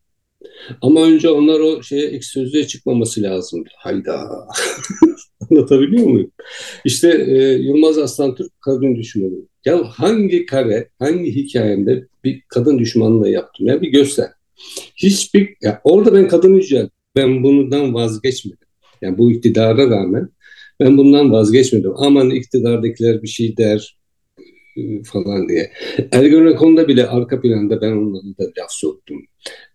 [0.82, 3.64] Ama önce onlar o şeye ek sözlüğe çıkmaması lazım.
[3.76, 4.28] Hayda.
[5.50, 6.30] Anlatabiliyor muyum?
[6.84, 9.34] İşte e, Yılmaz Aslan Türk kadın düşmanı.
[9.64, 14.28] Ya hangi kare, hangi hikayemde bir kadın düşmanlığı yaptım ya bir göster.
[14.96, 18.68] Hiçbir, ya orada ben kadın yücelttim ben bundan vazgeçmedim.
[19.02, 20.28] Yani bu iktidara rağmen
[20.80, 21.92] ben bundan vazgeçmedim.
[21.96, 23.97] Aman iktidardakiler bir şey der
[25.04, 25.70] falan diye.
[26.12, 29.18] Ergenekon'da bile arka planda ben onların da laf soktum.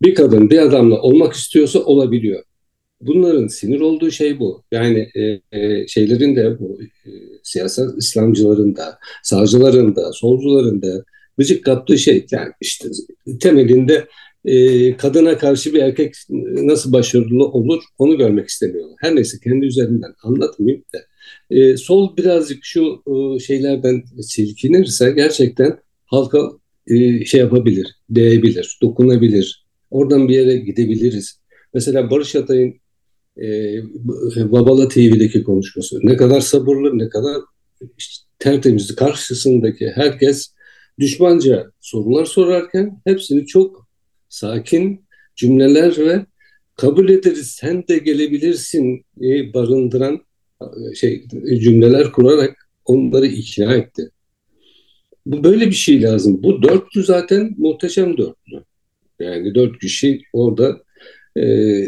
[0.01, 2.43] Bir kadın bir adamla olmak istiyorsa olabiliyor.
[3.01, 4.63] Bunların sinir olduğu şey bu.
[4.71, 5.21] Yani e,
[5.59, 7.09] e, şeylerin de bu e,
[7.43, 11.03] siyasal İslamcıların da, sağcıların da, solcuların da
[11.37, 12.89] gıcık kaptığı şey yani işte
[13.39, 14.07] temelinde
[14.45, 18.95] e, kadına karşı bir erkek nasıl başarılı olur onu görmek istemiyorlar.
[19.01, 20.99] Her neyse kendi üzerinden anlatmayayım da.
[21.53, 26.49] E, sol birazcık şu e, şeylerden silkinirse gerçekten halka
[26.87, 29.65] e, şey yapabilir, değebilir, dokunabilir.
[29.91, 31.39] Oradan bir yere gidebiliriz.
[31.73, 32.73] Mesela Barış Atay'ın
[33.41, 33.77] e,
[34.51, 37.37] Babala TV'deki konuşması ne kadar sabırlı, ne kadar
[37.97, 40.53] işte, tertemiz karşısındaki herkes
[40.99, 43.87] düşmanca sorular sorarken hepsini çok
[44.29, 46.25] sakin cümleler ve
[46.75, 49.05] kabul ederiz sen de gelebilirsin
[49.53, 50.32] barındıran e,
[50.95, 51.27] şey
[51.59, 54.09] cümleler kurarak onları ikna etti.
[55.25, 56.43] Bu böyle bir şey lazım.
[56.43, 58.63] Bu dörtlü zaten muhteşem dörtlü.
[59.19, 60.81] Yani dört kişi orada
[61.35, 61.43] e,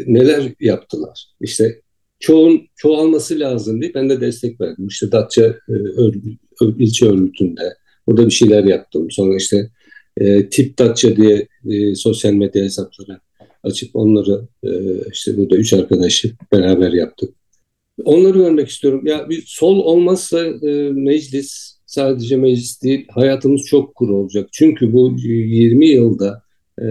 [0.06, 1.26] neler yaptılar.
[1.40, 1.80] İşte
[2.18, 4.86] çoğun çoğalması lazım diye ben de destek verdim.
[4.86, 6.36] İşte Datça e, örgü,
[6.78, 7.76] ilçe örgütünde
[8.06, 9.10] orada bir şeyler yaptım.
[9.10, 9.70] Sonra işte
[10.16, 13.20] e, tip Datça diye e, sosyal medya hesapları
[13.62, 14.70] açıp onları e,
[15.12, 17.34] işte burada üç arkadaşı beraber yaptık.
[18.04, 19.06] Onları görmek istiyorum.
[19.06, 24.48] Ya bir sol olmazsa e, meclis sadece meclis değil hayatımız çok kuru olacak.
[24.52, 26.42] Çünkü bu 20 yılda
[26.82, 26.88] e,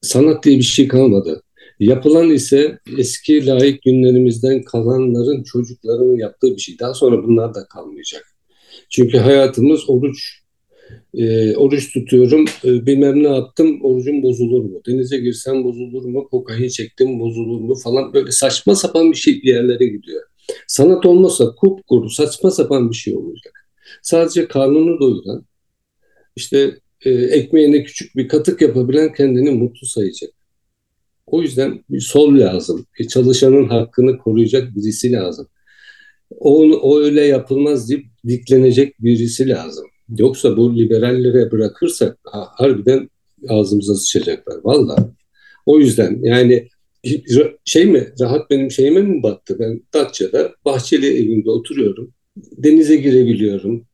[0.00, 1.42] sanat diye bir şey kalmadı.
[1.78, 6.78] Yapılan ise eski layık günlerimizden kalanların çocuklarının yaptığı bir şey.
[6.78, 8.24] Daha sonra bunlar da kalmayacak.
[8.90, 10.45] Çünkü hayatımız oruç
[11.14, 14.80] E, oruç tutuyorum, e, bilmem ne yaptım, orucum bozulur mu?
[14.86, 16.28] Denize girsem bozulur mu?
[16.30, 17.74] Kokain çektim, bozulur mu?
[17.74, 20.22] Falan böyle saçma sapan bir şey bir yerlere gidiyor.
[20.66, 23.68] Sanat olmasa kupkuru, saçma sapan bir şey olacak.
[24.02, 25.46] Sadece karnını doyuran,
[26.36, 30.30] işte e, ekmeğine küçük bir katık yapabilen kendini mutlu sayacak.
[31.26, 32.86] O yüzden bir sol lazım.
[32.98, 35.48] E, çalışanın hakkını koruyacak birisi lazım.
[36.30, 39.86] O, o öyle yapılmaz deyip diklenecek birisi lazım.
[40.18, 43.10] Yoksa bu liberallere bırakırsak ha, harbiden
[43.48, 44.56] ağzımıza sıçacaklar.
[44.64, 45.12] Valla.
[45.66, 46.68] O yüzden yani
[47.64, 49.56] şey mi rahat benim şeyime mi battı?
[49.58, 52.12] Ben Datça'da bahçeli evimde oturuyorum.
[52.36, 53.86] Denize girebiliyorum.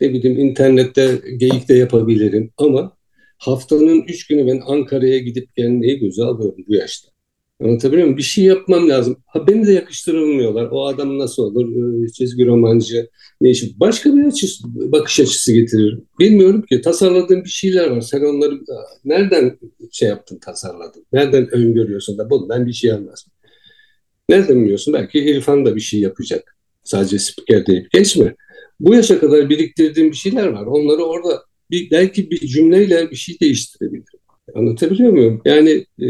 [0.00, 2.96] Ne bileyim internette geyik de yapabilirim ama
[3.38, 7.08] haftanın üç günü ben Ankara'ya gidip gelmeyi göze alıyorum bu yaşta.
[7.64, 8.16] Anlatabiliyor muyum?
[8.16, 9.16] Bir şey yapmam lazım.
[9.26, 10.68] Ha beni de yakıştırılmıyorlar.
[10.70, 11.68] O adam nasıl olur?
[12.04, 13.10] Ee, çizgi romancı.
[13.40, 13.80] Ne işi?
[13.80, 15.98] Başka bir açı, bakış açısı getirir.
[16.18, 16.80] Bilmiyorum ki.
[16.80, 18.00] Tasarladığın bir şeyler var.
[18.00, 18.60] Sen onları
[19.04, 19.58] nereden
[19.92, 21.06] şey yaptın, tasarladın?
[21.12, 23.26] Nereden öngörüyorsun da bundan bir şey almaz.
[24.28, 24.94] Nereden biliyorsun?
[24.94, 26.56] Belki İrfan da bir şey yapacak.
[26.84, 28.34] Sadece spiker deyip geçme.
[28.80, 30.66] Bu yaşa kadar biriktirdiğim bir şeyler var.
[30.66, 34.20] Onları orada bir, belki bir cümleyle bir şey değiştirebilirim.
[34.54, 35.42] Anlatabiliyor muyum?
[35.44, 36.06] Yani e,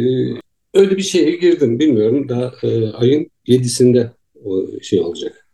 [0.75, 1.79] öyle bir şeye girdim.
[1.79, 4.11] Bilmiyorum daha e, ayın yedisinde
[4.45, 5.47] o şey olacak.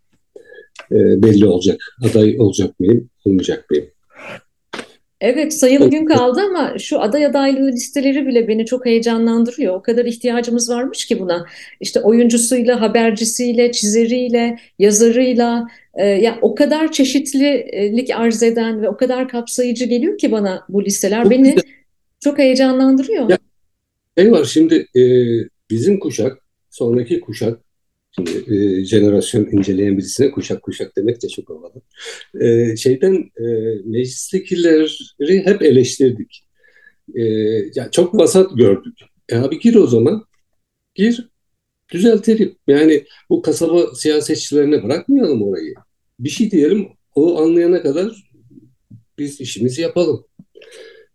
[0.92, 1.80] E, belli olacak.
[2.10, 3.86] Aday olacak mıyım, olmayacak mıyım?
[5.20, 9.74] Evet sayılı gün kaldı ama şu aday adaylığı listeleri bile beni çok heyecanlandırıyor.
[9.74, 11.46] O kadar ihtiyacımız varmış ki buna.
[11.80, 19.28] İşte oyuncusuyla, habercisiyle, çizeriyle, yazarıyla e, ya o kadar çeşitlilik arz eden ve o kadar
[19.28, 21.56] kapsayıcı geliyor ki bana bu listeler beni
[22.20, 23.30] çok heyecanlandırıyor.
[23.30, 23.38] Ya,
[24.18, 25.02] şey var şimdi e,
[25.70, 26.38] bizim kuşak,
[26.70, 27.60] sonraki kuşak
[28.18, 31.82] Şimdi e, jenerasyon inceleyen birisine kuşak kuşak demek de çok havalı.
[32.40, 33.44] E, şeyden e,
[33.84, 36.44] meclistekileri hep eleştirdik.
[37.14, 37.22] E,
[37.74, 38.98] ya çok vasat gördük.
[39.28, 40.24] E abi gir o zaman.
[40.94, 41.28] Gir.
[41.92, 42.56] Düzeltelim.
[42.68, 45.74] Yani bu kasaba siyasetçilerine bırakmayalım orayı.
[46.20, 48.30] Bir şey diyelim o anlayana kadar
[49.18, 50.24] biz işimizi yapalım.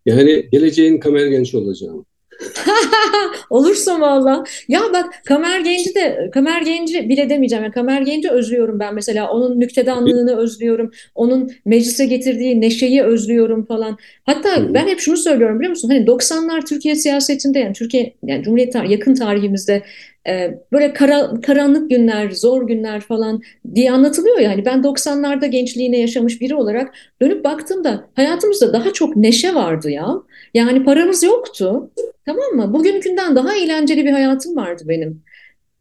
[0.06, 2.06] Yani geleceğin kamer genç olacağım.
[3.50, 4.44] Olursa valla.
[4.68, 7.64] Ya bak Kamer Genci de Kamer Genci bile demeyeceğim.
[7.64, 9.32] Yani Kamer Genci özlüyorum ben mesela.
[9.32, 10.92] Onun nüktedanlığını özlüyorum.
[11.16, 13.98] Onun meclise getirdiği neşeyi özlüyorum falan.
[14.24, 15.90] Hatta ben hep şunu söylüyorum biliyor musun?
[15.90, 19.84] Hani 90'lar Türkiye siyasetinde yani Türkiye yani Cumhuriyet tar yakın tarihimizde
[20.28, 23.42] e, böyle kara, karanlık günler, zor günler falan
[23.76, 24.66] diye anlatılıyor yani.
[24.66, 30.08] Ben 90'larda gençliğine yaşamış biri olarak dönüp baktığımda hayatımızda daha çok neşe vardı ya.
[30.54, 31.92] Yani paramız yoktu.
[32.26, 32.74] Tamam mı?
[32.74, 35.24] Bugünkünden daha eğlenceli bir hayatım vardı benim.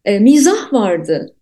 [0.05, 1.35] E, mizah vardı.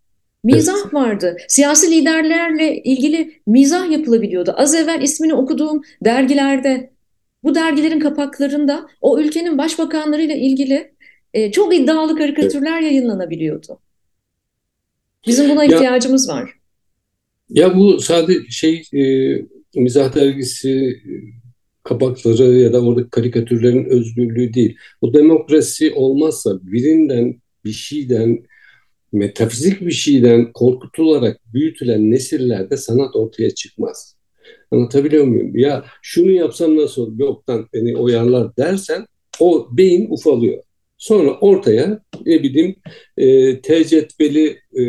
[0.43, 0.93] Mizah evet.
[0.93, 1.37] vardı.
[1.47, 4.53] Siyasi liderlerle ilgili mizah yapılabiliyordu.
[4.57, 6.89] Az evvel ismini okuduğum dergilerde,
[7.43, 10.90] bu dergilerin kapaklarında o ülkenin başbakanlarıyla ilgili
[11.33, 13.79] e, çok iddialı karikatürler yayınlanabiliyordu.
[15.27, 16.53] Bizim buna ya, ihtiyacımız var.
[17.49, 19.03] Ya bu sadece şey e,
[19.75, 21.01] mizah dergisi
[21.83, 24.77] kapakları ya da oradaki karikatürlerin özgürlüğü değil.
[25.01, 28.43] Bu demokrasi olmazsa birinden bir şeyden
[29.11, 34.15] metafizik bir şeyden korkutularak büyütülen nesillerde sanat ortaya çıkmaz.
[34.71, 35.57] Anlatabiliyor muyum?
[35.57, 37.19] Ya şunu yapsam nasıl olur?
[37.19, 39.05] Yoktan beni oyarlar dersen
[39.39, 40.63] o beyin ufalıyor.
[41.01, 42.75] Sonra ortaya ne bileyim
[43.17, 44.83] e, tecetveli e,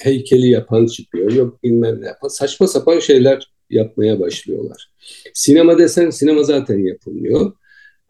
[0.00, 1.32] heykeli yapan çıkıyor.
[1.32, 2.28] Yok bilmem ne yapan.
[2.28, 4.90] Saçma sapan şeyler yapmaya başlıyorlar.
[5.34, 7.52] Sinema desen sinema zaten yapılmıyor.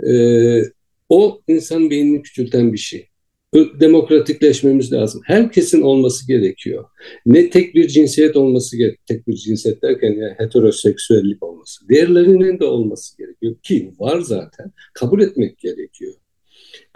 [0.09, 0.63] Ee,
[1.09, 3.09] o insan beynini küçülten bir şey.
[3.55, 5.21] Demokratikleşmemiz lazım.
[5.25, 6.85] Herkesin olması gerekiyor.
[7.27, 9.07] Ne tek bir cinsiyet olması gerekiyor.
[9.07, 11.89] Tek bir cinsiyet derken yani heteroseksüellik olması.
[11.89, 13.57] Diğerlerinin de olması gerekiyor.
[13.63, 14.73] Ki var zaten.
[14.95, 16.15] Kabul etmek gerekiyor.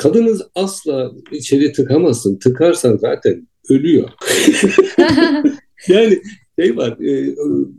[0.00, 2.38] Kadınız asla içeri tıkamazsın.
[2.38, 4.08] Tıkarsan zaten ölüyor.
[5.88, 6.22] yani
[6.58, 7.34] şey var, e,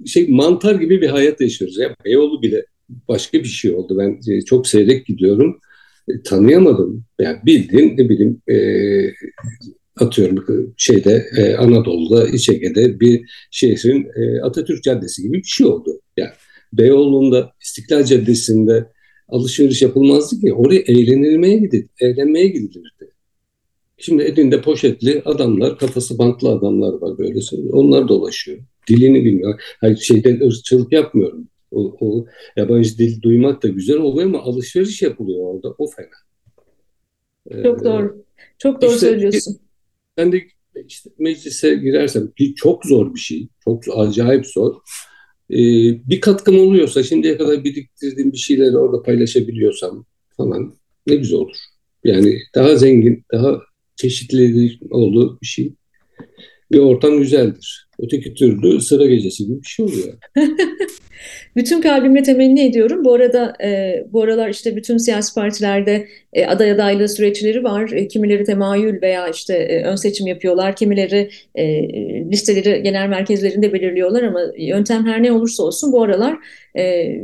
[0.06, 1.78] şey mantar gibi bir hayat yaşıyoruz.
[1.78, 2.66] Ya Beyoğlu bile
[3.08, 3.98] başka bir şey oldu.
[3.98, 5.60] Ben e, çok seyrek gidiyorum.
[6.10, 7.06] E, tanıyamadım.
[7.20, 8.58] Yani bildiğin ne bileyim e,
[10.00, 16.02] atıyorum şeyde e, Anadolu'da, İç Ege'de bir şehrin e, Atatürk Caddesi gibi bir şey oldu.
[16.18, 16.32] Yani
[16.74, 18.86] Beyoğlu'nda, İstiklal Caddesi'nde
[19.32, 20.54] alışveriş yapılmazdı ki.
[20.54, 23.12] Oraya eğlenilmeye gidildi, eğlenmeye gidilirdi.
[23.98, 27.40] Şimdi elinde poşetli adamlar, kafası bantlı adamlar var böyle.
[27.72, 28.58] Onlar dolaşıyor.
[28.90, 29.62] Dilini bilmiyor.
[29.82, 31.48] Hayır, şeyden ırkçılık yapmıyorum.
[31.72, 35.76] O, o yabancı dil duymak da güzel oluyor ama alışveriş yapılıyor orada.
[35.78, 36.08] O fena.
[37.64, 38.26] Çok ee, doğru.
[38.58, 39.58] Çok doğru işte, söylüyorsun.
[40.18, 40.44] Ben de
[40.88, 43.48] işte meclise girersem ki çok zor bir şey.
[43.64, 44.76] Çok acayip zor.
[45.52, 45.60] E,
[46.10, 50.06] bir katkım oluyorsa şimdiye kadar biriktirdiğim bir şeyleri orada paylaşabiliyorsam
[50.38, 50.76] falan
[51.08, 51.56] ne güzel olur.
[52.04, 53.62] Yani daha zengin, daha
[53.96, 55.74] çeşitli olduğu bir şey.
[56.72, 57.88] Bir ortam güzeldir.
[58.00, 60.14] Öteki türlü sıra gecesi gibi bir şey oluyor.
[61.56, 63.06] Bütün kalbimle temenni ediyorum.
[63.06, 67.92] Bu arada e, bu aralar işte bütün siyasi partilerde e, aday adaylığı süreçleri var.
[67.92, 70.76] E, kimileri temayül veya işte e, ön seçim yapıyorlar.
[70.76, 71.66] Kimileri e,
[72.32, 76.38] listeleri genel merkezlerinde belirliyorlar ama yöntem her ne olursa olsun bu aralar
[76.78, 77.16] e,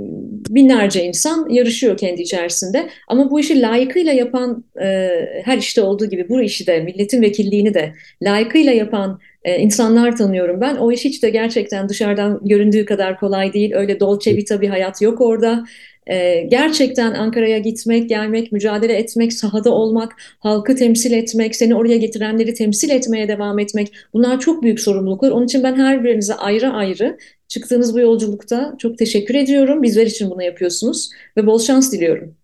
[0.49, 2.89] binlerce insan yarışıyor kendi içerisinde.
[3.07, 5.09] Ama bu işi layıkıyla yapan e,
[5.43, 10.61] her işte olduğu gibi bu işi de milletin vekilliğini de layıkıyla yapan e, insanlar tanıyorum
[10.61, 10.75] ben.
[10.75, 13.73] O iş hiç de gerçekten dışarıdan göründüğü kadar kolay değil.
[13.75, 15.65] Öyle dolce vita bir hayat yok orada.
[16.07, 22.53] E, gerçekten Ankara'ya gitmek, gelmek, mücadele etmek, sahada olmak, halkı temsil etmek, seni oraya getirenleri
[22.53, 25.31] temsil etmeye devam etmek bunlar çok büyük sorumluluklar.
[25.31, 29.83] Onun için ben her birinize ayrı ayrı çıktığınız bu yolculukta çok teşekkür ediyorum.
[29.83, 32.35] Bizler için bunu yapıyorsunuz ve bol şans diliyorum.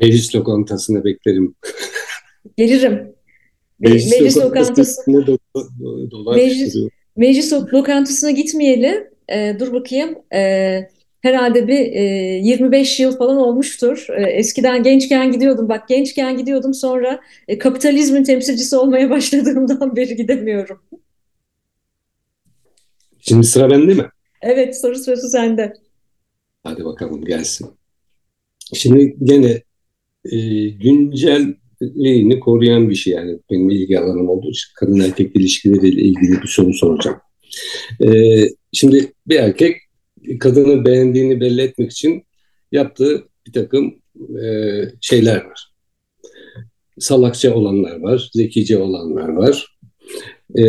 [0.00, 1.54] Meclis lokantasına beklerim.
[2.56, 3.13] Gelirim.
[3.80, 5.24] Meclis, meclis lokantasına
[6.36, 6.76] meclis,
[7.16, 10.80] meclis lokantasına gitmeyeli e, dur bakayım e,
[11.20, 12.02] herhalde bir e,
[12.42, 14.06] 25 yıl falan olmuştur.
[14.16, 15.68] E, eskiden gençken gidiyordum.
[15.68, 20.82] Bak gençken gidiyordum sonra e, kapitalizmin temsilcisi olmaya başladığımdan beri gidemiyorum.
[23.20, 24.08] Şimdi sıra bende mi?
[24.42, 25.72] Evet soru sırası sende.
[26.64, 27.68] Hadi bakalım gelsin.
[28.74, 29.62] Şimdi gene
[30.24, 30.36] e,
[31.80, 36.48] güncelliğini koruyan bir şey yani benim ilgi alanım olduğu için kadın erkek ilişkileriyle ilgili bir
[36.48, 37.16] soru soracağım.
[38.04, 38.08] E,
[38.72, 39.76] şimdi bir erkek
[40.40, 42.22] kadını beğendiğini belli etmek için
[42.72, 43.94] yaptığı bir takım
[44.44, 44.48] e,
[45.00, 45.72] şeyler var.
[46.98, 49.78] Salakça olanlar var, zekice olanlar var.
[50.58, 50.64] E,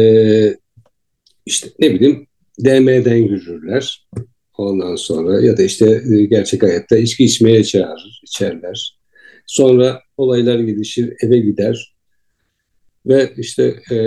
[1.45, 2.27] işte ne bileyim
[2.59, 4.07] DM'den yürürler.
[4.57, 8.99] Ondan sonra ya da işte gerçek hayatta içki içmeye çağırır, içerler.
[9.45, 11.95] Sonra olaylar gelişir, eve gider
[13.05, 13.97] ve işte e,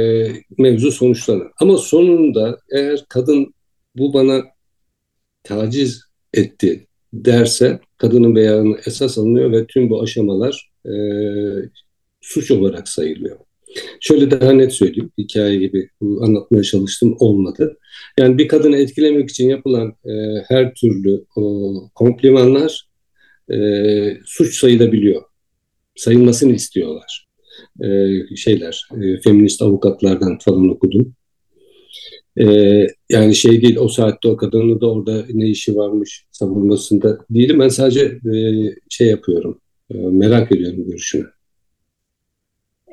[0.59, 1.47] mevzu sonuçlanır.
[1.61, 3.55] Ama sonunda eğer kadın
[3.97, 4.45] bu bana
[5.45, 6.03] taciz
[6.35, 10.93] etti derse kadının beyanı esas alınıyor ve tüm bu aşamalar e,
[12.21, 13.37] suç olarak sayılıyor.
[14.01, 15.91] Şöyle daha net söyleyeyim, hikaye gibi
[16.21, 17.79] anlatmaya çalıştım olmadı.
[18.19, 20.13] Yani bir kadını etkilemek için yapılan e,
[20.49, 22.89] her türlü o, komplimanlar
[23.53, 23.57] e,
[24.25, 25.23] suç sayılabiliyor.
[25.99, 27.29] Sayılmasını istiyorlar.
[27.83, 27.87] E,
[28.37, 31.15] şeyler, e, feminist avukatlardan falan okudum.
[32.41, 32.47] E,
[33.11, 37.61] yani şey değil, o saatte o kadının da orada ne işi varmış savunmasında değilim.
[37.61, 38.41] Ben sadece e,
[38.89, 39.61] şey yapıyorum,
[39.95, 41.27] e, merak ediyorum görüşünü.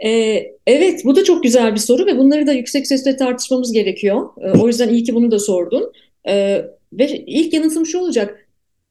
[0.05, 4.29] Ee, evet, bu da çok güzel bir soru ve bunları da yüksek sesle tartışmamız gerekiyor.
[4.41, 5.91] Ee, o yüzden iyi ki bunu da sordun.
[6.27, 8.47] Ee, ve ilk yanıtım şu olacak.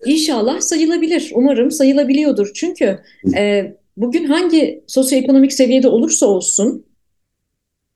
[0.07, 1.33] İnşallah sayılabilir.
[1.35, 2.51] Umarım sayılabiliyordur.
[2.55, 2.99] Çünkü
[3.37, 6.85] e, bugün hangi sosyoekonomik seviyede olursa olsun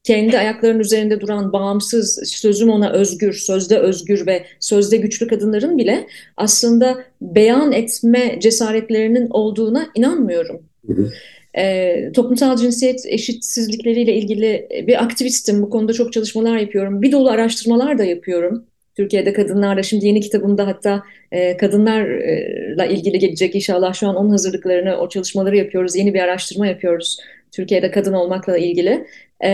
[0.05, 6.07] kendi ayaklarının üzerinde duran bağımsız, sözüm ona özgür, sözde özgür ve sözde güçlü kadınların bile
[6.37, 10.63] aslında beyan etme cesaretlerinin olduğuna inanmıyorum.
[10.87, 11.11] Hı hı.
[11.59, 15.63] E, toplumsal cinsiyet eşitsizlikleriyle ilgili bir aktivistim.
[15.63, 17.03] Bu konuda çok çalışmalar yapıyorum.
[17.03, 18.65] Bir dolu araştırmalar da yapıyorum.
[18.99, 24.97] Türkiye'de kadınlarla şimdi yeni kitabımda hatta e, kadınlarla ilgili gelecek inşallah şu an onun hazırlıklarını,
[24.97, 25.97] o çalışmaları yapıyoruz.
[25.97, 27.19] Yeni bir araştırma yapıyoruz
[27.53, 29.07] Türkiye'de kadın olmakla ilgili.
[29.41, 29.51] E,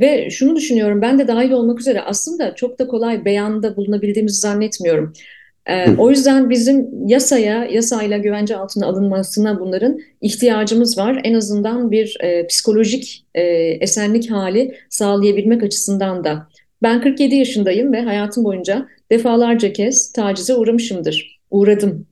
[0.00, 5.12] ve şunu düşünüyorum ben de dahil olmak üzere aslında çok da kolay beyanda bulunabildiğimizi zannetmiyorum.
[5.68, 11.20] Ee, o yüzden bizim yasaya, yasayla güvence altına alınmasına bunların ihtiyacımız var.
[11.24, 13.42] En azından bir e, psikolojik e,
[13.80, 16.48] esenlik hali sağlayabilmek açısından da.
[16.82, 21.40] Ben 47 yaşındayım ve hayatım boyunca defalarca kez tacize uğramışımdır.
[21.50, 22.06] Uğradım.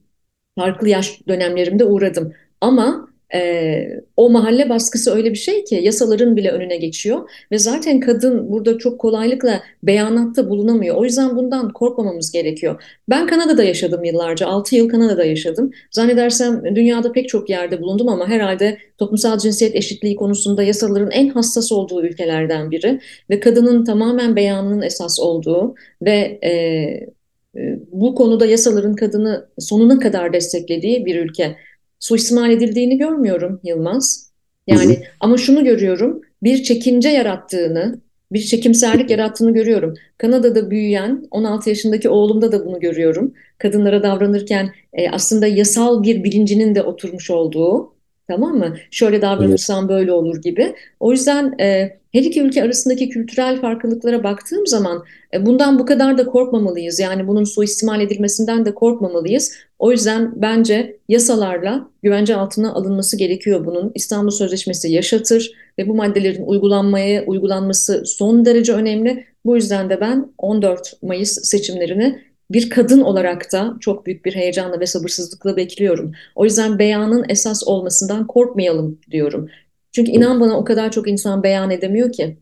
[0.59, 2.33] Farklı yaş dönemlerimde uğradım.
[2.61, 8.01] Ama e, o mahalle baskısı öyle bir şey ki yasaların bile önüne geçiyor ve zaten
[8.01, 10.97] kadın burada çok kolaylıkla beyanatta bulunamıyor.
[10.97, 12.83] O yüzden bundan korkmamamız gerekiyor.
[13.09, 15.71] Ben Kanada'da yaşadım yıllarca, 6 yıl Kanada'da yaşadım.
[15.91, 21.73] Zannedersem dünyada pek çok yerde bulundum ama herhalde toplumsal cinsiyet eşitliği konusunda yasaların en hassas
[21.73, 28.95] olduğu ülkelerden biri ve kadının tamamen beyanının esas olduğu ve e, e bu konuda yasaların
[28.95, 31.57] kadını sonuna kadar desteklediği bir ülke
[32.01, 34.27] suistimal edildiğini görmüyorum Yılmaz.
[34.67, 35.05] Yani hı hı.
[35.21, 38.01] ama şunu görüyorum, bir çekince yarattığını,
[38.33, 39.95] bir çekimserlik yarattığını görüyorum.
[40.19, 43.35] Kanada'da büyüyen 16 yaşındaki oğlumda da bunu görüyorum.
[43.59, 47.95] Kadınlara davranırken e, aslında yasal bir bilincinin de oturmuş olduğu,
[48.29, 48.77] tamam mı?
[48.91, 50.75] Şöyle davranırsam böyle olur gibi.
[51.01, 55.05] O yüzden e, her iki ülke arasındaki kültürel farklılıklara baktığım zaman
[55.35, 57.01] e, bundan bu kadar da korkmamalıyız.
[57.01, 59.53] Yani bunun suistimal edilmesinden de korkmamalıyız.
[59.79, 63.93] O yüzden bence yasalarla güvence altına alınması gerekiyor bunun.
[63.95, 69.25] İstanbul Sözleşmesi yaşatır ve bu maddelerin uygulanmaya uygulanması son derece önemli.
[69.45, 74.81] Bu yüzden de ben 14 Mayıs seçimlerini bir kadın olarak da çok büyük bir heyecanla
[74.81, 76.13] ve sabırsızlıkla bekliyorum.
[76.35, 79.49] O yüzden beyanın esas olmasından korkmayalım diyorum.
[79.97, 82.37] Çünkü inan bana o kadar çok insan beyan edemiyor ki.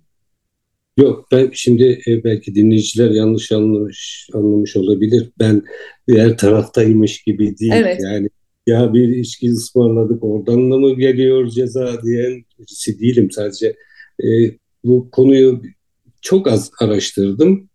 [0.96, 5.30] Yok ben şimdi e, belki dinleyiciler yanlış anlamış, anlamış olabilir.
[5.38, 5.62] Ben
[6.08, 7.72] diğer taraftaymış gibi değil.
[7.74, 8.00] Evet.
[8.02, 8.28] Yani
[8.66, 13.30] ya bir içki ısmarladık oradan da mı geliyor ceza diyen birisi değilim.
[13.30, 13.76] Sadece
[14.24, 14.26] e,
[14.84, 15.62] bu konuyu
[16.20, 17.68] çok az araştırdım.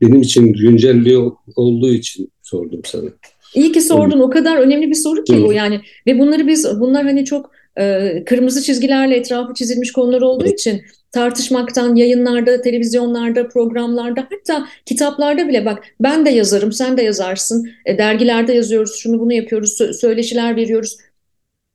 [0.00, 1.18] Benim için güncelliği
[1.56, 3.10] olduğu için sordum sana.
[3.54, 4.20] İyi ki sordun.
[4.20, 5.80] O kadar önemli bir soru ki bu yani.
[6.06, 11.94] Ve bunları biz bunlar hani çok e, kırmızı çizgilerle etrafı çizilmiş konular olduğu için tartışmaktan
[11.94, 17.70] yayınlarda, televizyonlarda, programlarda hatta kitaplarda bile bak ben de yazarım, sen de yazarsın.
[17.86, 20.96] E, dergilerde yazıyoruz, şunu bunu yapıyoruz, sö- söyleşiler veriyoruz.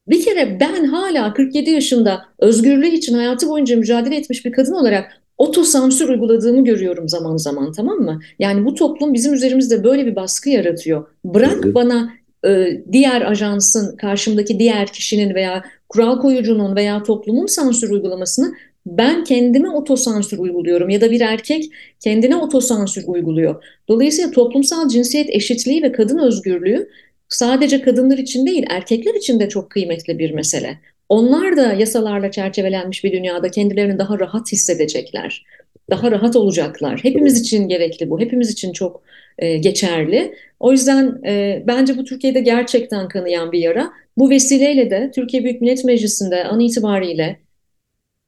[0.07, 5.11] Bir kere ben hala 47 yaşında özgürlüğü için hayatı boyunca mücadele etmiş bir kadın olarak
[5.37, 8.19] otosansür uyguladığımı görüyorum zaman zaman tamam mı?
[8.39, 11.07] Yani bu toplum bizim üzerimizde böyle bir baskı yaratıyor.
[11.25, 12.09] Bırak bana
[12.45, 15.63] e, diğer ajansın, karşımdaki diğer kişinin veya
[15.93, 18.53] kural koyucunun veya toplumun sansür uygulamasını
[18.85, 21.65] ben kendime otosansür uyguluyorum ya da bir erkek
[21.99, 23.63] kendine otosansür uyguluyor.
[23.87, 26.89] Dolayısıyla toplumsal cinsiyet eşitliği ve kadın özgürlüğü
[27.29, 30.79] sadece kadınlar için değil erkekler için de çok kıymetli bir mesele.
[31.09, 35.45] Onlar da yasalarla çerçevelenmiş bir dünyada kendilerini daha rahat hissedecekler.
[35.89, 36.99] Daha rahat olacaklar.
[37.03, 38.19] Hepimiz için gerekli bu.
[38.19, 39.03] Hepimiz için çok
[39.39, 40.35] e, geçerli.
[40.59, 43.91] O yüzden e, bence bu Türkiye'de gerçekten kanayan bir yara.
[44.17, 47.39] Bu vesileyle de Türkiye Büyük Millet Meclisi'nde an itibariyle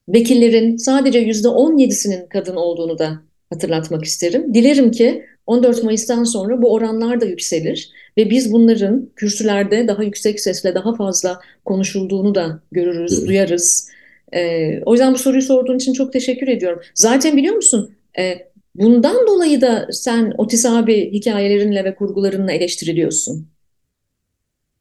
[0.10, 4.54] vekillerin sadece yüzde 17'sinin kadın olduğunu da hatırlatmak isterim.
[4.54, 10.40] Dilerim ki 14 Mayıs'tan sonra bu oranlar da yükselir ve biz bunların kürsülerde daha yüksek
[10.40, 13.90] sesle daha fazla konuşulduğunu da görürüz, duyarız.
[14.34, 16.82] Ee, o yüzden bu soruyu sorduğun için çok teşekkür ediyorum.
[16.94, 18.38] Zaten biliyor musun e,
[18.76, 23.55] bundan dolayı da sen Otis abi hikayelerinle ve kurgularınla eleştiriliyorsun.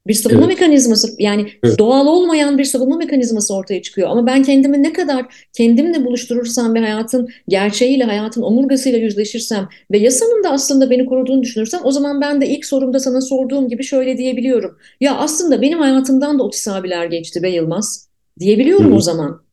[0.07, 0.59] Bir savunma evet.
[0.59, 1.79] mekanizması yani evet.
[1.79, 4.09] doğal olmayan bir savunma mekanizması ortaya çıkıyor.
[4.09, 10.43] Ama ben kendimi ne kadar kendimle buluşturursam ve hayatın gerçeğiyle, hayatın omurgasıyla yüzleşirsem ve yasanın
[10.43, 14.17] da aslında beni koruduğunu düşünürsem o zaman ben de ilk sorumda sana sorduğum gibi şöyle
[14.17, 14.77] diyebiliyorum.
[15.01, 18.95] Ya aslında benim hayatımdan da Otis abiler geçti be Yılmaz diyebiliyorum Hı.
[18.95, 19.45] o zaman.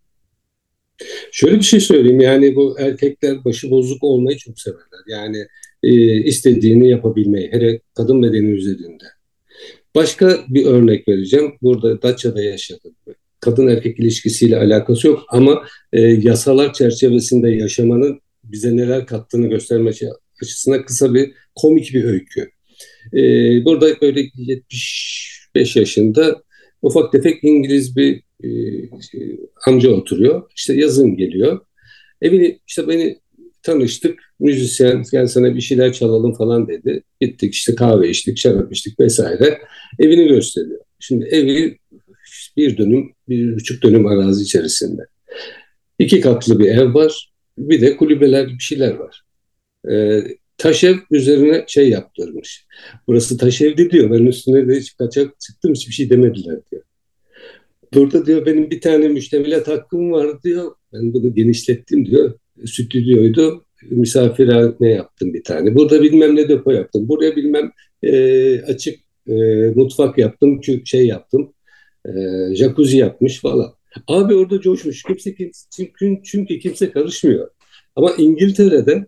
[1.32, 5.00] Şöyle bir şey söyleyeyim yani bu erkekler başı bozuk olmayı çok severler.
[5.08, 5.46] Yani
[5.82, 9.04] e, istediğini yapabilmeyi hele kadın bedeni üzerinde.
[9.94, 11.52] Başka bir örnek vereceğim.
[11.62, 12.94] Burada Datça'da yaşadım.
[13.40, 19.90] Kadın erkek ilişkisiyle alakası yok ama e, yasalar çerçevesinde yaşamanın bize neler kattığını gösterme
[20.42, 22.50] açısından kısa bir komik bir öykü.
[23.14, 23.20] E,
[23.64, 26.42] burada böyle 75 yaşında
[26.82, 28.50] ufak tefek İngiliz bir e,
[29.66, 30.50] amca oturuyor.
[30.56, 31.60] İşte yazın geliyor.
[32.22, 33.18] Evini işte beni
[33.62, 34.31] tanıştık.
[34.42, 37.02] Müzisyen gel sana bir şeyler çalalım falan dedi.
[37.20, 39.58] Gittik işte kahve içtik, şarap içtik vesaire.
[39.98, 40.80] Evini gösteriyor.
[41.00, 41.78] Şimdi evi
[42.56, 45.02] bir dönüm, bir buçuk dönüm arazi içerisinde.
[45.98, 47.32] İki katlı bir ev var.
[47.58, 49.22] Bir de kulübeler bir şeyler var.
[49.90, 50.20] Ee,
[50.58, 52.66] taş ev üzerine şey yaptırmış.
[53.06, 54.10] Burası taş evdi diyor.
[54.10, 56.82] Ben üstüne de hiç kaçak çıktım hiçbir şey demediler diyor.
[57.94, 60.72] Burada diyor benim bir tane müştemilat hakkım var diyor.
[60.92, 62.34] Ben bunu genişlettim diyor
[62.66, 63.64] stüdyoydu.
[63.90, 65.74] Misafirhane yaptım bir tane.
[65.74, 67.08] Burada bilmem ne depo yaptım.
[67.08, 67.72] Buraya bilmem
[68.02, 69.32] e, açık e,
[69.74, 70.60] mutfak yaptım.
[70.84, 71.52] Şey yaptım.
[72.06, 72.10] E,
[72.54, 73.74] jacuzzi yapmış falan.
[74.06, 75.02] Abi orada coşmuş.
[75.02, 75.34] Kimse,
[75.76, 77.50] çünkü, çünkü kimse karışmıyor.
[77.96, 79.06] Ama İngiltere'de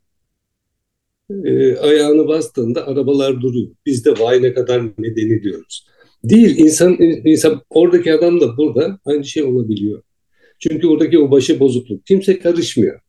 [1.44, 3.70] e, ayağını bastığında arabalar duruyor.
[3.86, 5.86] Biz de vay ne kadar medeni diyoruz.
[6.24, 10.02] Değil insan insan oradaki adam da burada aynı şey olabiliyor.
[10.58, 12.06] Çünkü oradaki o başı bozukluk.
[12.06, 13.00] Kimse karışmıyor.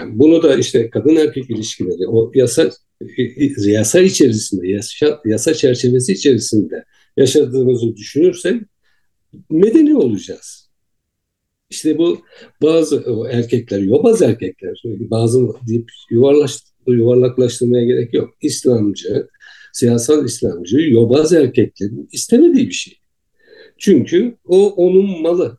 [0.00, 2.70] Yani bunu da işte kadın erkek ilişkileri o yasa
[3.66, 6.84] yasa içerisinde yasa, yasa çerçevesi içerisinde
[7.16, 8.62] yaşadığımızı düşünürsek
[9.50, 10.70] medeni olacağız.
[11.70, 12.18] İşte bu
[12.62, 18.34] bazı erkekler, yobaz erkekler, bazı deyip yuvarlaş, yuvarlaklaştırmaya gerek yok.
[18.42, 19.28] İslamcı,
[19.72, 22.98] siyasal İslamcı, yobaz erkeklerin istemediği bir şey.
[23.78, 25.58] Çünkü o onun malı.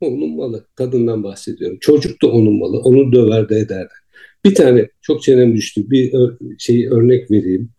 [0.00, 0.66] Onun malı.
[0.74, 1.78] Kadından bahsediyorum.
[1.80, 2.78] Çocuk da onun malı.
[2.78, 3.88] Onu döver de eder.
[4.44, 5.90] Bir tane çok çenem düştü.
[5.90, 6.12] Bir
[6.58, 7.70] şey örnek vereyim.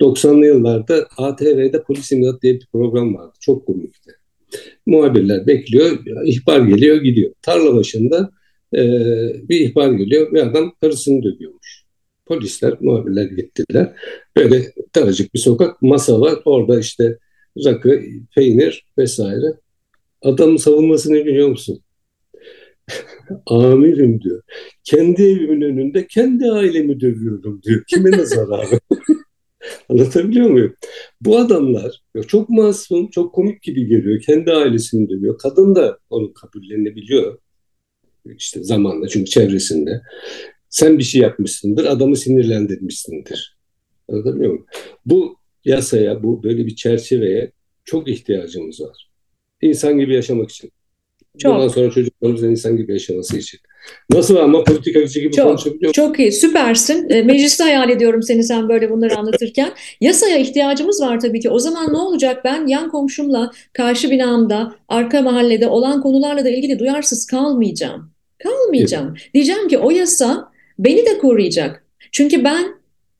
[0.00, 3.32] 90'lı yıllarda ATV'de Polis İmdat diye bir program vardı.
[3.40, 4.10] Çok komikti.
[4.86, 5.98] Muhabirler bekliyor.
[6.24, 7.32] ihbar geliyor gidiyor.
[7.42, 8.30] Tarla başında
[8.74, 8.80] e,
[9.48, 10.32] bir ihbar geliyor.
[10.32, 11.84] Bir adam karısını dövüyormuş.
[12.26, 13.92] Polisler, muhabirler gittiler.
[14.36, 16.38] Böyle daracık bir sokak, masa var.
[16.44, 17.18] Orada işte
[17.64, 18.02] rakı,
[18.34, 19.54] peynir vesaire.
[20.22, 21.82] Adamın savunmasını biliyor musun?
[23.46, 24.42] Amirim diyor.
[24.84, 27.82] Kendi evimin önünde kendi ailemi dövüyorum diyor.
[27.86, 28.80] Kime ne zararı?
[29.88, 30.76] Anlatabiliyor muyum?
[31.20, 34.20] Bu adamlar çok masum, çok komik gibi geliyor.
[34.20, 35.38] Kendi ailesini dövüyor.
[35.38, 37.38] Kadın da onu kabullenebiliyor.
[38.36, 40.02] İşte zamanla çünkü çevresinde.
[40.68, 43.56] Sen bir şey yapmışsındır, adamı sinirlendirmişsindir.
[44.08, 44.66] Anlatabiliyor muyum?
[45.06, 47.52] Bu yasaya, bu böyle bir çerçeveye
[47.84, 49.11] çok ihtiyacımız var.
[49.62, 50.70] İnsan gibi yaşamak için.
[51.38, 51.54] Çok.
[51.54, 53.60] Bundan sonra çocuklarımızın insan gibi yaşaması için.
[54.10, 57.10] Nasıl ama politikacı gibi çok, konuşabiliyor Çok iyi, süpersin.
[57.10, 59.72] E, mecliste hayal ediyorum seni sen böyle bunları anlatırken.
[60.00, 61.50] Yasaya ihtiyacımız var tabii ki.
[61.50, 62.44] O zaman ne olacak?
[62.44, 68.10] Ben yan komşumla, karşı binamda, arka mahallede olan konularla da ilgili duyarsız kalmayacağım.
[68.38, 69.08] Kalmayacağım.
[69.10, 69.34] Evet.
[69.34, 70.48] Diyeceğim ki o yasa
[70.78, 71.84] beni de koruyacak.
[72.12, 72.66] Çünkü ben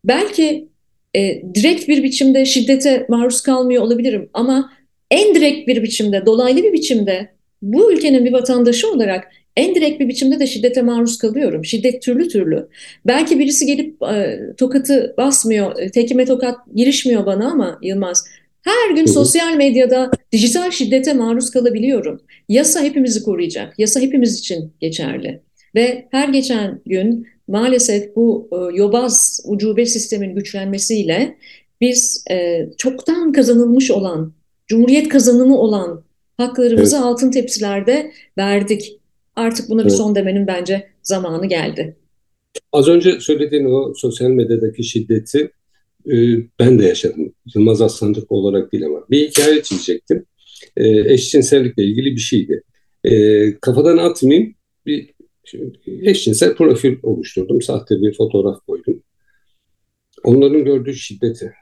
[0.04, 0.68] belki
[1.16, 4.72] e, direkt bir biçimde şiddete maruz kalmıyor olabilirim ama
[5.12, 7.28] en direkt bir biçimde, dolaylı bir biçimde
[7.62, 11.64] bu ülkenin bir vatandaşı olarak en direkt bir biçimde de şiddete maruz kalıyorum.
[11.64, 12.68] Şiddet türlü türlü.
[13.06, 18.24] Belki birisi gelip e, tokatı basmıyor, e, tekime tokat girişmiyor bana ama Yılmaz.
[18.62, 22.22] Her gün sosyal medyada dijital şiddete maruz kalabiliyorum.
[22.48, 23.78] Yasa hepimizi koruyacak.
[23.78, 25.40] Yasa hepimiz için geçerli.
[25.74, 31.36] Ve her geçen gün maalesef bu e, yobaz ucube sistemin güçlenmesiyle
[31.80, 34.32] biz e, çoktan kazanılmış olan,
[34.72, 36.04] Cumhuriyet kazanımı olan
[36.36, 37.04] haklarımızı evet.
[37.04, 39.00] altın tepsilerde verdik.
[39.36, 39.96] Artık buna bir evet.
[39.96, 41.96] son demenin bence zamanı geldi.
[42.72, 45.50] Az önce söylediğin o sosyal medyadaki şiddeti
[46.06, 46.14] e,
[46.58, 47.32] ben de yaşadım.
[47.54, 49.04] Yılmaz Aslancık olarak değil ama.
[49.10, 50.26] Bir hikaye çizecektim.
[50.76, 52.62] E, eşcinsellikle ilgili bir şeydi.
[53.04, 53.12] E,
[53.60, 54.54] kafadan atmayayım.
[54.86, 55.10] Bir
[55.86, 57.62] eşcinsel profil oluşturdum.
[57.62, 59.02] Sahte bir fotoğraf koydum.
[60.24, 61.52] Onların gördüğü şiddeti.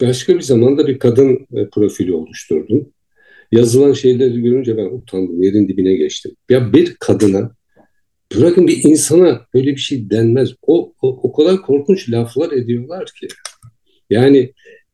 [0.00, 2.92] Başka bir zamanda bir kadın e, profili oluşturdum.
[3.52, 5.42] Yazılan şeyleri görünce ben utandım.
[5.42, 6.32] Yerin dibine geçtim.
[6.48, 7.54] Ya bir kadına
[8.36, 10.50] bırakın bir insana böyle bir şey denmez.
[10.62, 13.28] O, o, o kadar korkunç laflar ediyorlar ki.
[14.10, 14.52] Yani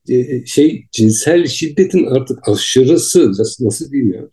[0.09, 4.29] e, şey cinsel şiddetin artık aşırısı nasıl, nasıl diyeyim ya?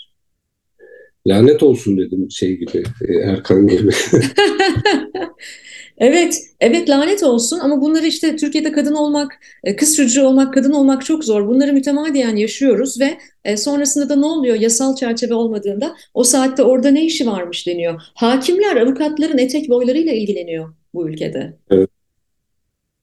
[1.27, 3.91] Lanet olsun dedim şey gibi e, Erkan gibi.
[5.97, 10.71] Evet, evet lanet olsun ama bunları işte Türkiye'de kadın olmak, e, kız çocuğu olmak, kadın
[10.71, 11.47] olmak çok zor.
[11.47, 14.55] Bunları mütemadiyen yaşıyoruz ve e, sonrasında da ne oluyor?
[14.55, 18.01] Yasal çerçeve olmadığında o saatte orada ne işi varmış deniyor.
[18.13, 21.53] Hakimler, avukatların etek boylarıyla ilgileniyor bu ülkede.
[21.69, 21.89] Evet.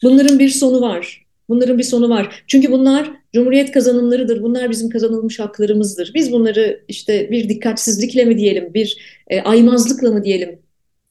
[0.03, 1.27] Bunların bir sonu var.
[1.49, 2.45] Bunların bir sonu var.
[2.47, 4.43] Çünkü bunlar Cumhuriyet kazanımlarıdır.
[4.43, 6.13] Bunlar bizim kazanılmış haklarımızdır.
[6.15, 10.59] Biz bunları işte bir dikkatsizlikle mi diyelim, bir e, aymazlıkla mı diyelim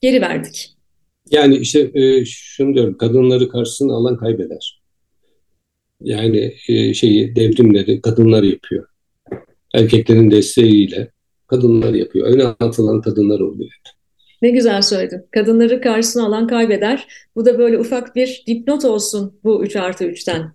[0.01, 0.78] geri verdik.
[1.31, 4.81] Yani işte e, şunu diyorum, kadınları karşısına alan kaybeder.
[6.01, 8.85] Yani e, şeyi devrimleri kadınlar yapıyor.
[9.73, 11.11] Erkeklerin desteğiyle
[11.47, 12.27] kadınlar yapıyor.
[12.27, 13.71] Öne atılan kadınlar oluyor.
[14.41, 15.21] Ne güzel söyledin.
[15.31, 17.07] Kadınları karşısına alan kaybeder.
[17.35, 20.53] Bu da böyle ufak bir dipnot olsun bu 3 artı 3'ten.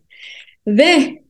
[0.67, 1.23] Ve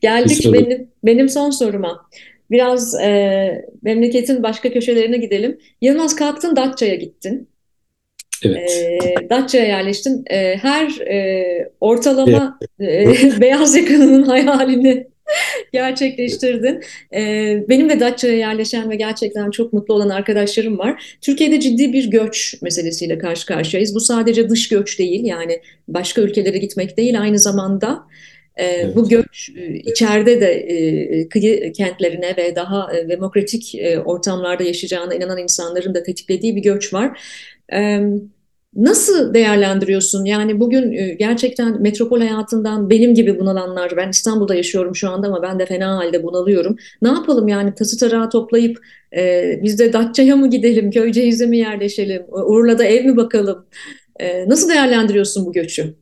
[0.00, 2.08] geldik benim, benim son soruma.
[2.50, 5.58] Biraz e, memleketin başka köşelerine gidelim.
[5.80, 7.48] Yılmaz kalktın Datça'ya gittin.
[8.44, 8.70] Evet.
[8.70, 10.24] E, Datça'ya yerleştin.
[10.30, 13.06] E, her e, ortalama e,
[13.40, 15.06] beyaz yakalının hayalini
[15.72, 16.82] gerçekleştirdin.
[17.14, 21.16] Ee, benim de Datça'ya yerleşen ve gerçekten çok mutlu olan arkadaşlarım var.
[21.20, 23.94] Türkiye'de ciddi bir göç meselesiyle karşı karşıyayız.
[23.94, 28.06] Bu sadece dış göç değil yani başka ülkelere gitmek değil aynı zamanda
[28.56, 28.96] e, evet.
[28.96, 35.14] bu göç e, içeride de e, kıyı kentlerine ve daha e, demokratik e, ortamlarda yaşayacağına
[35.14, 37.20] inanan insanların da tetiklediği bir göç var.
[38.76, 40.24] Nasıl değerlendiriyorsun?
[40.24, 45.42] Yani bugün e, gerçekten metropol hayatından benim gibi bunalanlar, ben İstanbul'da yaşıyorum şu anda ama
[45.42, 46.76] ben de fena halde bunalıyorum.
[47.02, 48.78] Ne yapalım yani tası tarağı toplayıp
[49.16, 53.66] e, biz de Datça'ya mı gidelim, Köyceğiz'e mi yerleşelim, Urla'da ev mi bakalım?
[54.20, 55.94] E, nasıl değerlendiriyorsun bu göçü?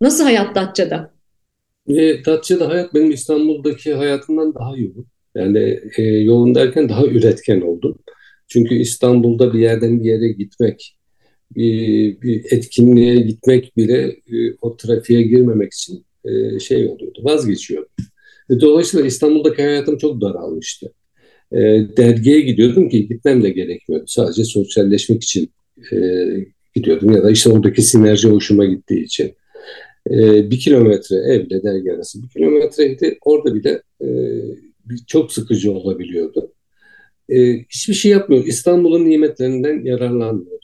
[0.00, 1.10] Nasıl hayat Datça'da?
[1.88, 5.06] E, Datça'da hayat benim İstanbul'daki hayatımdan daha yoğun.
[5.34, 7.98] Yani e, yoğun derken daha üretken oldum.
[8.48, 10.96] Çünkü İstanbul'da bir yerden bir yere gitmek,
[11.56, 17.90] bir, etkinliğe gitmek bile e, o trafiğe girmemek için e, şey oluyordu, vazgeçiyordum.
[18.50, 20.92] E, dolayısıyla İstanbul'daki hayatım çok daralmıştı.
[21.96, 24.04] Dergiye gidiyordum ki gitmem de gerekmiyordu.
[24.08, 25.50] Sadece sosyalleşmek için
[26.74, 29.32] gidiyordum ya da işte oradaki sinerji hoşuma gittiği için.
[30.50, 33.18] Bir kilometre evle dergi arası bir kilometreydi.
[33.24, 33.82] Orada bile
[35.06, 36.52] çok sıkıcı olabiliyordu.
[37.70, 38.46] Hiçbir şey yapmıyor.
[38.46, 40.59] İstanbul'un nimetlerinden yararlanmıyordum.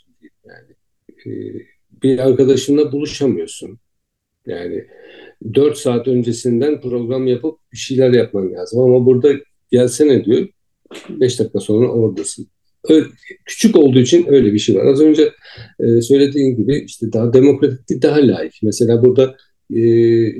[2.02, 3.78] Bir arkadaşınla buluşamıyorsun.
[4.46, 4.84] Yani
[5.54, 8.80] 4 saat öncesinden program yapıp bir şeyler yapman lazım.
[8.80, 9.32] Ama burada
[9.70, 10.48] gelsene diyor.
[11.10, 12.46] 5 dakika sonra oradasın.
[12.88, 13.06] Öyle,
[13.44, 14.86] küçük olduğu için öyle bir şey var.
[14.86, 15.32] Az önce
[15.80, 18.54] e, söylediğin gibi işte daha demokratik, daha layık.
[18.62, 19.36] Mesela burada
[19.74, 19.82] e,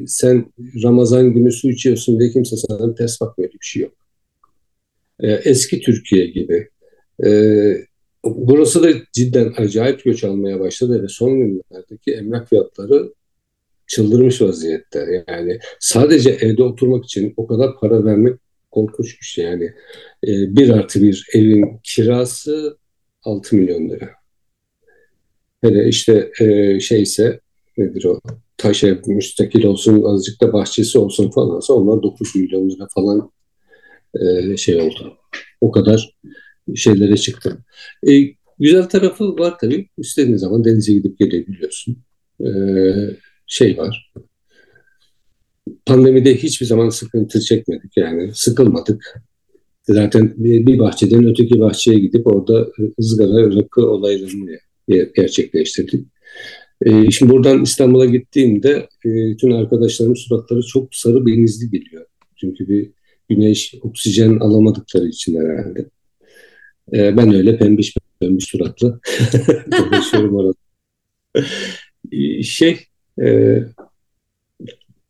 [0.07, 3.95] sen Ramazan günü su içiyorsun diye kimse sana ters bakmıyor bir şey yok.
[5.21, 6.69] E, eski Türkiye gibi.
[7.25, 7.31] E,
[8.37, 13.13] burası da cidden acayip göç almaya başladı ve son günlerdeki emlak fiyatları
[13.87, 15.25] çıldırmış vaziyette.
[15.29, 18.35] Yani sadece evde oturmak için o kadar para vermek
[18.71, 19.45] korkunç bir şey.
[19.45, 19.65] Yani
[20.25, 22.79] e, bir artı bir evin kirası
[23.23, 24.11] 6 milyon lira.
[25.63, 27.41] Hele işte e, şeyse
[27.79, 28.21] nedir o
[28.57, 33.31] taş ev müstakil olsun azıcık da bahçesi olsun falansa onlar 9 milyon lira falan
[34.21, 35.19] e, şey oldu.
[35.61, 36.17] O kadar
[36.75, 37.59] şeylere çıktı.
[38.09, 38.13] E,
[38.59, 39.89] güzel tarafı var tabii.
[39.99, 41.97] İstediğin zaman denize gidip gelebiliyorsun.
[42.41, 42.49] E,
[43.47, 44.13] şey var.
[45.87, 49.23] Pandemide hiçbir zaman sıkıntı çekmedik yani sıkılmadık.
[49.83, 52.69] Zaten bir bahçeden öteki bahçeye gidip orada
[53.01, 54.59] ızgara rakı olaylarını
[55.17, 56.07] gerçekleştirdik.
[56.83, 62.07] E, şimdi buradan İstanbul'a gittiğimde e, tüm arkadaşlarımın suratları çok sarı benizli geliyor.
[62.37, 62.91] Çünkü bir
[63.29, 65.91] güneş, oksijen alamadıkları için herhalde.
[66.93, 69.01] E, ben öyle pembiş pembiş suratlı
[69.79, 70.55] dolaşıyorum orada.
[72.13, 72.79] E, şey,
[73.23, 73.59] e,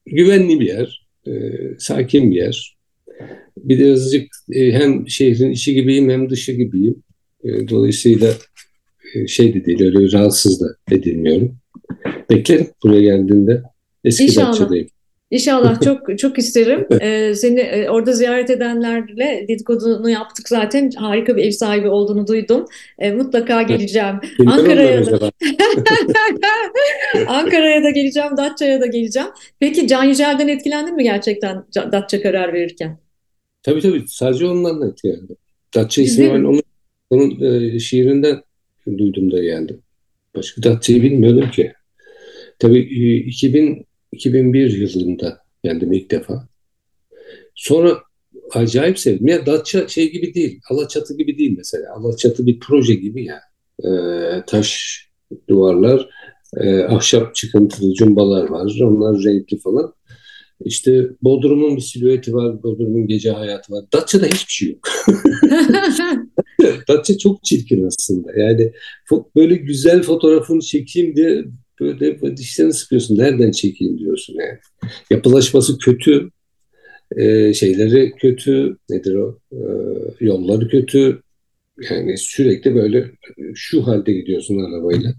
[0.06, 1.32] güvenli bir yer, e,
[1.78, 2.76] sakin bir yer.
[3.56, 7.02] Bir de azıcık e, hem şehrin içi gibiyim hem dışı gibiyim.
[7.44, 8.34] E, dolayısıyla
[9.14, 11.56] e, şey de değil, öyle rahatsız da edilmiyorum.
[12.30, 13.62] Beklerim buraya geldiğinde.
[14.04, 14.48] Eski İnşallah.
[14.48, 14.88] Datça'dayım.
[15.30, 16.86] İnşallah çok çok isterim.
[17.00, 20.90] Ee, seni e, orada ziyaret edenlerle dedikodunu yaptık zaten.
[20.90, 22.64] Harika bir ev sahibi olduğunu duydum.
[22.98, 24.20] Ee, mutlaka geleceğim.
[24.46, 25.30] Ankara'ya da
[27.26, 29.28] Ankara'ya da geleceğim, Datça'ya da geleceğim.
[29.60, 32.98] Peki Can Yücel'den etkilendin mi gerçekten Datça karar verirken?
[33.62, 34.04] Tabii tabii.
[34.08, 35.36] Sadece ondan da etkilendim.
[35.74, 36.62] Datça ismi ben onun,
[37.10, 38.42] onun e, şiirinden
[38.98, 39.82] duydum da geldim.
[40.36, 41.72] Başka Datça'yı bilmiyordum ki.
[42.58, 42.78] Tabii
[43.26, 43.86] 2000
[44.16, 46.48] 2001 yılında geldim ilk defa.
[47.54, 47.98] Sonra
[48.52, 49.28] acayip sevdim.
[49.28, 50.60] Ya Datça şey gibi değil.
[50.70, 51.94] Alaçatı gibi değil mesela.
[51.94, 53.40] Alaçatı bir proje gibi ya.
[53.84, 55.00] Ee, taş
[55.48, 56.08] duvarlar,
[56.56, 58.78] e, ahşap çıkıntılı cumbalar var.
[58.82, 59.94] Onlar renkli falan.
[60.64, 63.84] İşte Bodrum'un bir silüeti var, Bodrum'un gece hayatı var.
[63.92, 64.88] Datça'da hiçbir şey yok.
[66.88, 68.32] Datça çok çirkin aslında.
[68.36, 68.72] Yani
[69.36, 71.44] böyle güzel fotoğrafını çekeyim diye
[71.80, 73.18] böyle, dişlerini sıkıyorsun.
[73.18, 74.58] Nereden çekeyim diyorsun yani.
[75.10, 76.30] Yapılaşması kötü.
[77.16, 78.76] E, şeyleri kötü.
[78.90, 79.38] Nedir o?
[79.52, 79.58] E,
[80.20, 81.22] yolları kötü.
[81.90, 83.10] Yani sürekli böyle
[83.54, 85.14] şu halde gidiyorsun arabayla.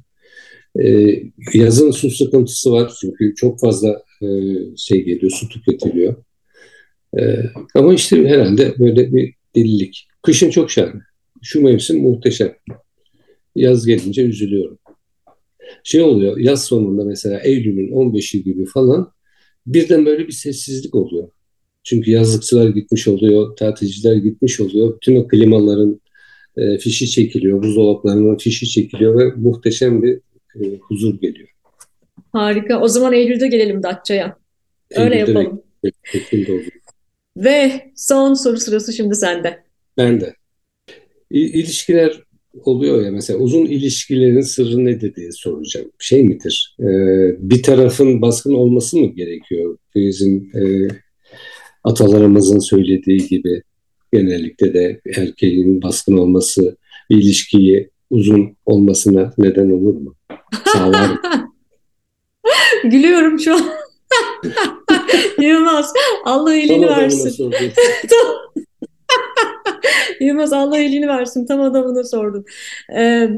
[0.79, 1.13] E,
[1.53, 4.27] yazın su sıkıntısı var çünkü çok fazla e,
[4.77, 6.15] şey geliyor, su tüketiliyor.
[7.19, 7.21] E,
[7.75, 10.07] ama işte herhalde böyle bir delilik.
[10.21, 11.01] Kışın çok şahane.
[11.41, 12.55] Şu mevsim muhteşem.
[13.55, 14.79] Yaz gelince üzülüyorum
[15.83, 19.11] şey oluyor yaz sonunda mesela Eylül'ün 15'i gibi falan
[19.67, 21.29] birden böyle bir sessizlik oluyor.
[21.83, 24.95] Çünkü yazlıkçılar gitmiş oluyor, tatilciler gitmiş oluyor.
[24.95, 26.01] Bütün o klimaların
[26.57, 30.19] e, fişi çekiliyor, buzdolaplarının fişi çekiliyor ve muhteşem bir
[30.55, 31.47] e, huzur geliyor.
[32.31, 32.81] Harika.
[32.81, 34.37] O zaman Eylül'de gelelim Datça'ya.
[34.95, 35.61] Öyle Eylül'de yapalım.
[37.37, 39.63] Ve son soru sırası şimdi sende.
[39.97, 40.33] Ben de.
[41.31, 42.23] İ- ilişkiler
[42.65, 45.91] oluyor ya mesela uzun ilişkilerin sırrı nedir diye soracağım.
[45.99, 46.75] Şey midir?
[46.79, 46.85] E,
[47.39, 49.77] bir tarafın baskın olması mı gerekiyor?
[49.95, 50.87] Bizim e,
[51.83, 53.61] atalarımızın söylediği gibi
[54.13, 56.77] genellikle de erkeğin baskın olması
[57.09, 60.15] bir ilişkiyi uzun olmasına neden olur mu?
[60.65, 61.19] Sağlar mı?
[62.83, 63.61] Gülüyorum şu an.
[65.41, 65.93] Yılmaz
[66.25, 67.51] Allah elini versin.
[70.21, 72.45] Yılmaz Allah elini versin tam adamına sordun.
[72.95, 73.29] Ee,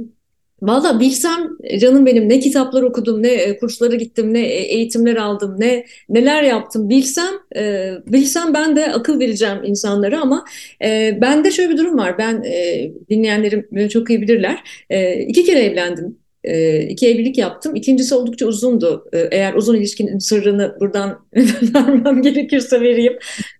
[0.61, 1.49] Valla bilsem
[1.79, 6.43] canım benim ne kitaplar okudum, ne e, kurslara gittim, ne e, eğitimler aldım, ne neler
[6.43, 10.45] yaptım bilsem e, bilsem ben de akıl vereceğim insanlara ama
[10.83, 12.17] e, bende şöyle bir durum var.
[12.17, 14.63] Ben e, dinleyenlerim çok iyi bilirler.
[14.89, 17.75] E, iki kere evlendim e, iki evlilik yaptım.
[17.75, 19.05] İkincisi oldukça uzundu.
[19.13, 21.19] E, eğer uzun ilişkinin sırrını buradan
[21.75, 23.13] vermem gerekirse vereyim.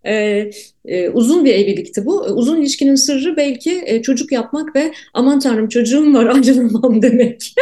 [0.06, 0.14] E,
[0.86, 2.22] e, uzun bir evlilikti bu.
[2.22, 7.54] Uzun ilişkinin sırrı belki e, çocuk yapmak ve aman tanrım çocuğum var ayrılamam demek.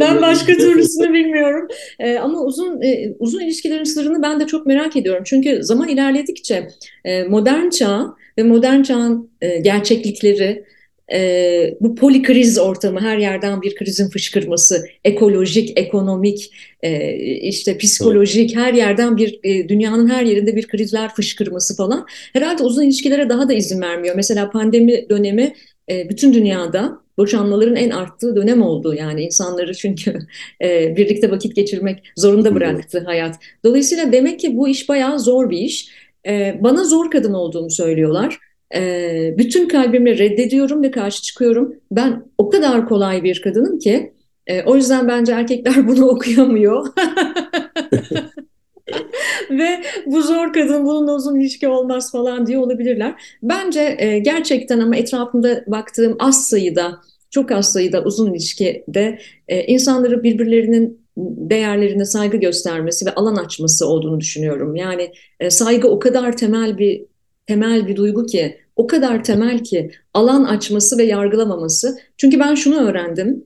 [0.00, 1.68] ben başka türlüsünü bilmiyorum.
[1.98, 5.22] Ee, ama uzun e, uzun ilişkilerin sırrını ben de çok merak ediyorum.
[5.26, 6.68] Çünkü zaman ilerledikçe
[7.04, 10.64] e, modern çağ ve modern çağın e, gerçeklikleri,
[11.12, 16.52] e, bu polikriz ortamı, her yerden bir krizin fışkırması, ekolojik, ekonomik,
[16.82, 22.62] e, işte psikolojik, her yerden bir e, dünyanın her yerinde bir krizler fışkırması falan herhalde
[22.62, 24.16] uzun ilişkilere daha da izin vermiyor.
[24.16, 25.54] Mesela pandemi dönemi
[25.90, 28.94] e, bütün dünyada boşanmaların en arttığı dönem oldu.
[28.94, 30.18] Yani insanları çünkü
[30.62, 33.36] e, birlikte vakit geçirmek zorunda bıraktı hayat.
[33.64, 35.88] Dolayısıyla demek ki bu iş bayağı zor bir iş.
[36.26, 38.38] E, bana zor kadın olduğumu söylüyorlar.
[38.74, 41.74] E, bütün kalbimle reddediyorum ve karşı çıkıyorum.
[41.90, 44.12] Ben o kadar kolay bir kadınım ki
[44.46, 46.86] e, o yüzden bence erkekler bunu okuyamıyor.
[49.50, 53.22] Ve bu zor kadın bununla uzun ilişki olmaz falan diye olabilirler.
[53.42, 57.00] Bence e, gerçekten ama etrafımda baktığım az sayıda,
[57.30, 59.18] çok az sayıda uzun ilişkide
[59.48, 64.76] e, insanları birbirlerinin değerlerine saygı göstermesi ve alan açması olduğunu düşünüyorum.
[64.76, 67.04] Yani e, saygı o kadar temel bir
[67.46, 71.98] temel bir duygu ki, o kadar temel ki alan açması ve yargılamaması.
[72.16, 73.44] Çünkü ben şunu öğrendim.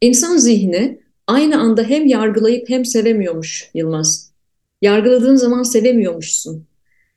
[0.00, 4.32] İnsan zihni aynı anda hem yargılayıp hem sevemiyormuş Yılmaz.
[4.82, 6.66] Yargıladığın zaman sevemiyormuşsun.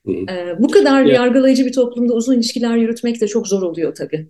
[0.07, 4.27] Ee, bu kadar ya, yargılayıcı bir toplumda uzun ilişkiler yürütmek de çok zor oluyor tabii.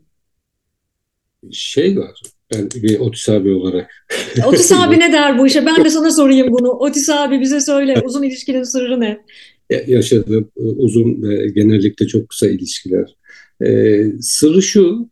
[1.51, 2.21] Şey var,
[2.53, 4.07] ben bir Otis abi olarak.
[4.45, 5.65] Otis abi ne der bu işe?
[5.65, 6.69] Ben de sana sorayım bunu.
[6.69, 9.25] Otis abi bize söyle, uzun ilişkinin sırrı ne?
[9.87, 13.15] Yaşadığım e, uzun ve genellikle çok kısa ilişkiler.
[13.65, 15.09] Ee, sırrı şu,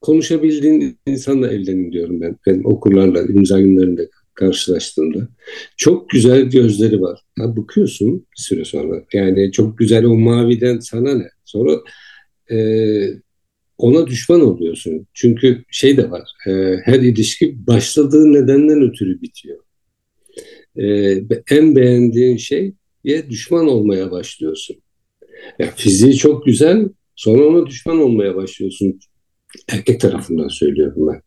[0.00, 2.36] konuşabildiğin insanla evlenin diyorum ben.
[2.46, 5.28] Ben okurlarla, imza günlerinde karşılaştığında.
[5.76, 7.20] Çok güzel gözleri var.
[7.38, 9.04] Ha, bakıyorsun bir süre sonra.
[9.12, 11.28] Yani çok güzel o maviden sana ne?
[11.44, 11.80] Sonra
[12.50, 12.58] e,
[13.78, 15.06] ona düşman oluyorsun.
[15.14, 16.30] Çünkü şey de var.
[16.46, 19.58] E, her ilişki başladığı nedenden ötürü bitiyor.
[20.76, 20.86] E,
[21.50, 22.72] en beğendiğin şey ya
[23.30, 24.76] düşman olmaya başlıyorsun.
[25.58, 26.88] Ya fiziği çok güzel.
[27.16, 29.00] Sonra ona düşman olmaya başlıyorsun.
[29.68, 31.22] Erkek tarafından söylüyorum ben.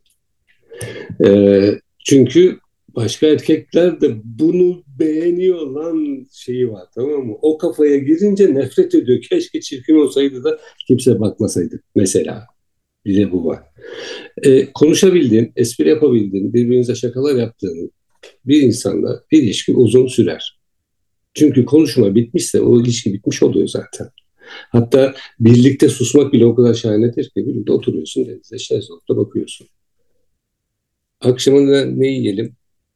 [1.28, 2.60] E, çünkü
[2.96, 7.38] başka erkekler de bunu beğeniyor lan şeyi var tamam mı?
[7.42, 9.22] O kafaya girince nefret ediyor.
[9.22, 12.46] Keşke çirkin olsaydı da kimse bakmasaydı mesela.
[13.06, 13.60] Bir de bu var.
[14.44, 17.92] Ee, konuşabildiğin, espri yapabildiğin, birbirinize şakalar yaptığın
[18.46, 20.61] bir insanla bir ilişki uzun sürer.
[21.34, 24.08] Çünkü konuşma bitmişse o ilişki bitmiş oluyor zaten.
[24.70, 29.68] Hatta birlikte susmak bile o kadar şahanedir ki birlikte oturuyorsun denize şezlongda bakıyorsun.
[31.22, 32.56] Akşamında ne yiyelim?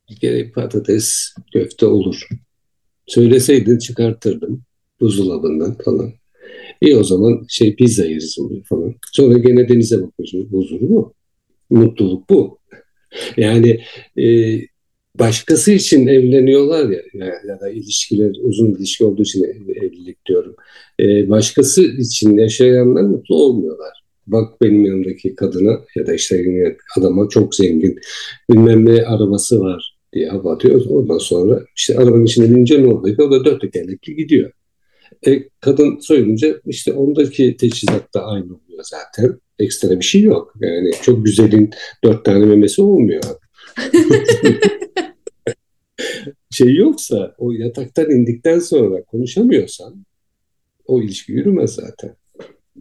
[0.10, 2.28] bir kere patates, köfte olur.
[3.08, 4.64] Söyleseydin çıkartırdım
[5.00, 6.14] buzdolabından falan.
[6.82, 8.38] İyi o zaman şey pizza yeriz
[8.70, 8.96] falan.
[9.14, 10.48] Sonra gene denize bakıyorsun.
[10.52, 11.14] Huzur mu?
[11.70, 12.60] Mutluluk bu.
[13.38, 13.84] Yani
[14.18, 14.26] e,
[15.20, 17.02] başkası için evleniyorlar ya,
[17.48, 19.44] ya da ilişkiler uzun ilişki olduğu için
[19.76, 20.56] evlilik diyorum.
[21.00, 26.46] E, başkası için yaşayanlar mutlu olmuyorlar bak benim yanımdaki kadına ya da işte
[26.98, 28.00] adama çok zengin
[28.50, 30.86] bilmem ne arabası var diye hava atıyor.
[30.90, 33.18] Ondan sonra işte arabanın içine binince ne oluyor?
[33.18, 34.52] O da dört tekerlekli gidiyor.
[35.28, 39.40] E, kadın soyunca işte ondaki teçhizat da aynı oluyor zaten.
[39.60, 40.54] Ekstra bir şey yok.
[40.62, 41.70] Yani çok güzelin
[42.04, 43.24] dört tane memesi olmuyor.
[46.56, 50.06] şey yoksa o yataktan indikten sonra konuşamıyorsan
[50.88, 52.16] o ilişki yürümez zaten.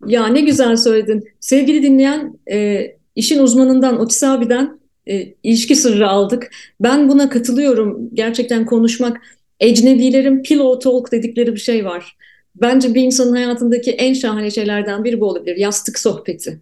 [0.07, 1.25] Ya ne güzel söyledin.
[1.41, 6.51] Sevgili dinleyen e, işin uzmanından Otis abiden e, ilişki sırrı aldık.
[6.81, 8.11] Ben buna katılıyorum.
[8.15, 9.21] Gerçekten konuşmak,
[9.61, 12.17] ecnebilerin pillow talk dedikleri bir şey var.
[12.55, 15.57] Bence bir insanın hayatındaki en şahane şeylerden biri bu olabilir.
[15.57, 16.61] Yastık sohbeti.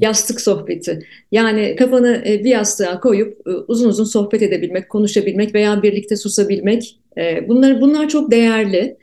[0.00, 1.06] Yastık sohbeti.
[1.32, 6.96] Yani kafanı e, bir yastığa koyup e, uzun uzun sohbet edebilmek, konuşabilmek veya birlikte susabilmek.
[7.18, 8.96] E, bunlar bunlar çok değerli.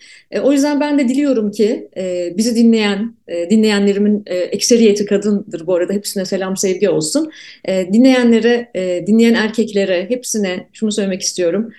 [0.44, 1.90] O yüzden ben de diliyorum ki
[2.38, 3.16] bizi dinleyen
[3.50, 5.94] dinleyenlerimin ekseriyeti kadındır bu arada.
[5.94, 7.32] Hepsine selam sevgi olsun.
[7.68, 8.72] Dinleyenlere,
[9.08, 11.72] dinleyen erkeklere hepsine şunu söylemek istiyorum.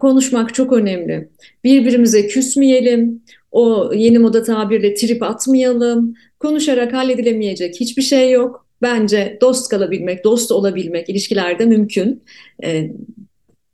[0.00, 1.28] konuşmak çok önemli.
[1.64, 3.22] Birbirimize küsmeyelim.
[3.54, 6.14] O yeni moda tabirle trip atmayalım.
[6.40, 8.66] Konuşarak halledilemeyecek hiçbir şey yok.
[8.82, 12.22] Bence dost kalabilmek, dost olabilmek ilişkilerde mümkün.
[12.64, 12.90] Ee,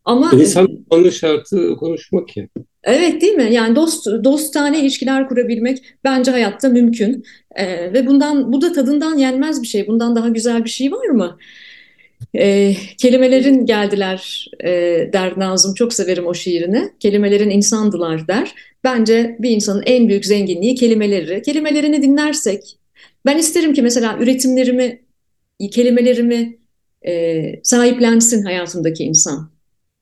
[0.04, 2.48] ama insan onun şartı konuşmak ya.
[2.84, 3.48] Evet değil mi?
[3.52, 7.24] Yani dost dostane ilişkiler kurabilmek bence hayatta mümkün.
[7.56, 9.86] Ee, ve bundan bu da tadından yenmez bir şey.
[9.86, 11.38] Bundan daha güzel bir şey var mı?
[12.34, 14.70] E, kelimelerin geldiler e,
[15.12, 15.74] der Nazım.
[15.74, 16.90] Çok severim o şiirini.
[17.00, 18.54] Kelimelerin insandılar der.
[18.84, 21.42] Bence bir insanın en büyük zenginliği kelimeleri.
[21.42, 22.78] Kelimelerini dinlersek,
[23.26, 25.02] ben isterim ki mesela üretimlerimi,
[25.70, 26.58] kelimelerimi
[27.06, 29.50] e, sahiplensin hayatımdaki insan.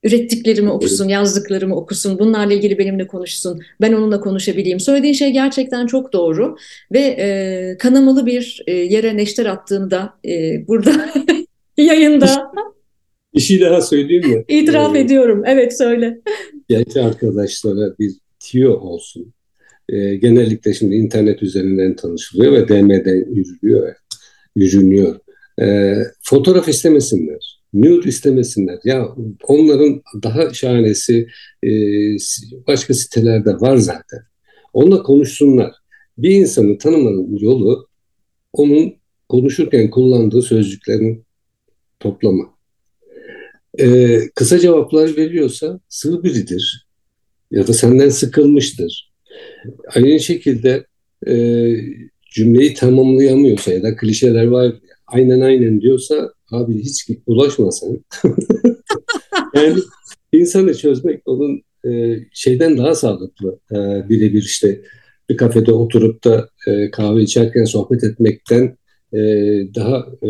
[0.02, 4.80] Ürettiklerimi okusun, yazdıklarımı okusun, bunlarla ilgili benimle konuşsun, ben onunla konuşabileyim.
[4.80, 6.56] Söylediğin şey gerçekten çok doğru
[6.92, 11.14] ve e, kanamalı bir e, yere neşter attığımda e, burada
[11.82, 12.52] yayında
[13.34, 14.44] bir şey daha söyleyeyim mi?
[14.48, 15.42] İtiraf ee, ediyorum.
[15.46, 16.20] Evet söyle.
[16.68, 19.32] Genç arkadaşlara bir tiyo olsun.
[19.88, 23.94] Ee, genellikle şimdi internet üzerinden tanışılıyor ve DM'den yürüyor,
[24.56, 25.20] yürünüyor.
[25.60, 27.58] Ee, fotoğraf istemesinler.
[27.74, 28.78] Nude istemesinler.
[28.84, 29.08] Ya
[29.42, 31.26] onların daha şahanesi
[31.64, 31.70] e,
[32.66, 34.20] başka sitelerde var zaten.
[34.72, 35.72] Onunla konuşsunlar.
[36.18, 37.88] Bir insanı tanımanın yolu
[38.52, 38.94] onun
[39.28, 41.27] konuşurken kullandığı sözcüklerin
[42.01, 42.59] toplama
[43.78, 46.88] e, kısa cevaplar veriyorsa sığ biridir
[47.51, 49.12] ya da senden sıkılmıştır.
[49.94, 50.86] Aynı şekilde
[51.26, 51.34] e,
[52.30, 54.74] cümleyi tamamlayamıyorsa ya da klişeler var
[55.07, 57.70] aynen aynen diyorsa abi hiç ulaşma
[59.55, 59.78] yani
[60.32, 63.59] insanı çözmek onun e, şeyden daha sağlıklı.
[63.72, 64.80] E, birebir işte
[65.28, 68.76] bir kafede oturup da e, kahve içerken sohbet etmekten
[69.12, 69.18] e,
[69.74, 70.28] daha e,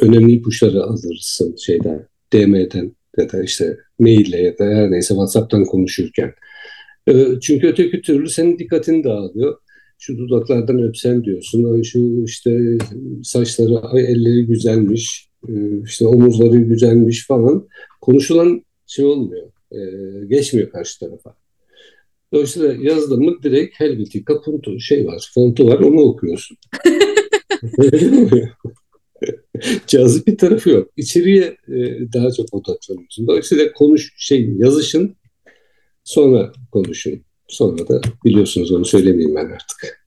[0.00, 6.32] önemli ipuçları alırsın şeyden DM'den ya da işte maille ya da her neyse WhatsApp'tan konuşurken.
[7.08, 9.58] Ee, çünkü öteki türlü senin dikkatini dağılıyor.
[9.98, 11.82] Şu dudaklardan öpsen diyorsun.
[11.82, 12.78] Şu işte
[13.22, 15.52] saçları, elleri güzelmiş, e,
[15.84, 17.68] işte omuzları güzelmiş falan.
[18.00, 19.46] Konuşulan şey olmuyor.
[19.72, 19.78] E,
[20.26, 21.34] geçmiyor karşı tarafa.
[22.32, 26.56] Dolayısıyla yazdın mı direkt Helvetica puntu şey var, fontu var onu okuyorsun.
[29.86, 30.90] cazip bir tarafı yok.
[30.96, 33.26] İçeriye e, daha çok odaklanıyorsun.
[33.26, 35.16] Dolayısıyla konuş şey yazışın
[36.04, 37.24] sonra konuşun.
[37.48, 39.98] Sonra da biliyorsunuz onu söylemeyeyim ben artık.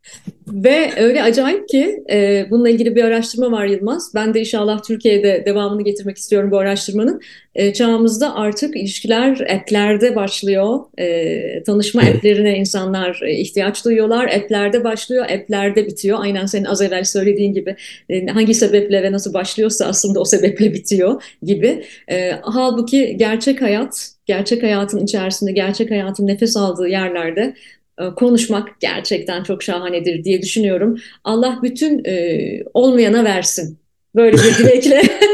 [0.47, 4.11] Ve öyle acayip ki e, bununla ilgili bir araştırma var Yılmaz.
[4.15, 7.21] Ben de inşallah Türkiye'de devamını getirmek istiyorum bu araştırmanın.
[7.55, 10.79] E, çağımızda artık ilişkiler app'lerde başlıyor.
[10.97, 14.25] E, tanışma app'lerine insanlar e, ihtiyaç duyuyorlar.
[14.25, 16.17] App'lerde başlıyor, app'lerde bitiyor.
[16.21, 17.75] Aynen senin az evvel söylediğin gibi
[18.09, 21.83] e, hangi sebeple ve nasıl başlıyorsa aslında o sebeple bitiyor gibi.
[22.11, 27.55] E, halbuki gerçek hayat, gerçek hayatın içerisinde, gerçek hayatın nefes aldığı yerlerde
[27.99, 30.99] e, konuşmak gerçekten çok şahanedir diye düşünüyorum.
[31.23, 33.77] Allah bütün e, olmayana versin.
[34.15, 35.01] Böyle bir dilekle.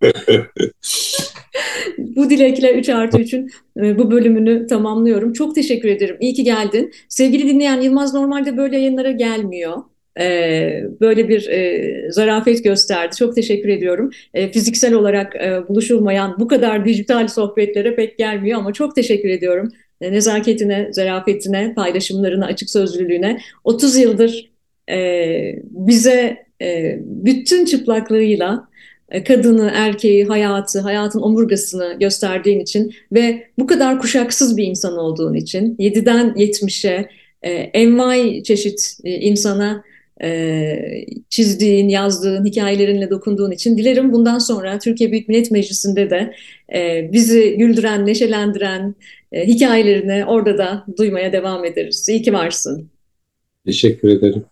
[1.98, 5.32] bu dilekle 3 artı 3'ün e, bu bölümünü tamamlıyorum.
[5.32, 6.16] Çok teşekkür ederim.
[6.20, 6.92] İyi ki geldin.
[7.08, 9.82] Sevgili dinleyen Yılmaz normalde böyle yayınlara gelmiyor.
[10.18, 13.16] Ee, böyle bir e, zarafet gösterdi.
[13.16, 14.10] Çok teşekkür ediyorum.
[14.34, 19.68] E, fiziksel olarak e, buluşulmayan bu kadar dijital sohbetlere pek gelmiyor ama çok teşekkür ediyorum.
[20.00, 24.50] Nezaketine, zarafetine, paylaşımlarına, açık sözlülüğüne 30 yıldır
[25.62, 26.46] bize
[27.02, 28.68] bütün çıplaklığıyla
[29.26, 35.76] kadını, erkeği, hayatı, hayatın omurgasını gösterdiğin için ve bu kadar kuşaksız bir insan olduğun için
[35.76, 37.08] 7'den 70'e
[37.42, 39.84] e, envai çeşit insana
[40.22, 46.34] e, çizdiğin, yazdığın, hikayelerinle dokunduğun için dilerim bundan sonra Türkiye Büyük Millet Meclisi'nde de
[46.74, 48.94] e, bizi güldüren, neşelendiren
[49.32, 52.08] e, hikayelerini orada da duymaya devam ederiz.
[52.08, 52.90] İyi ki varsın.
[53.66, 54.44] Teşekkür ederim.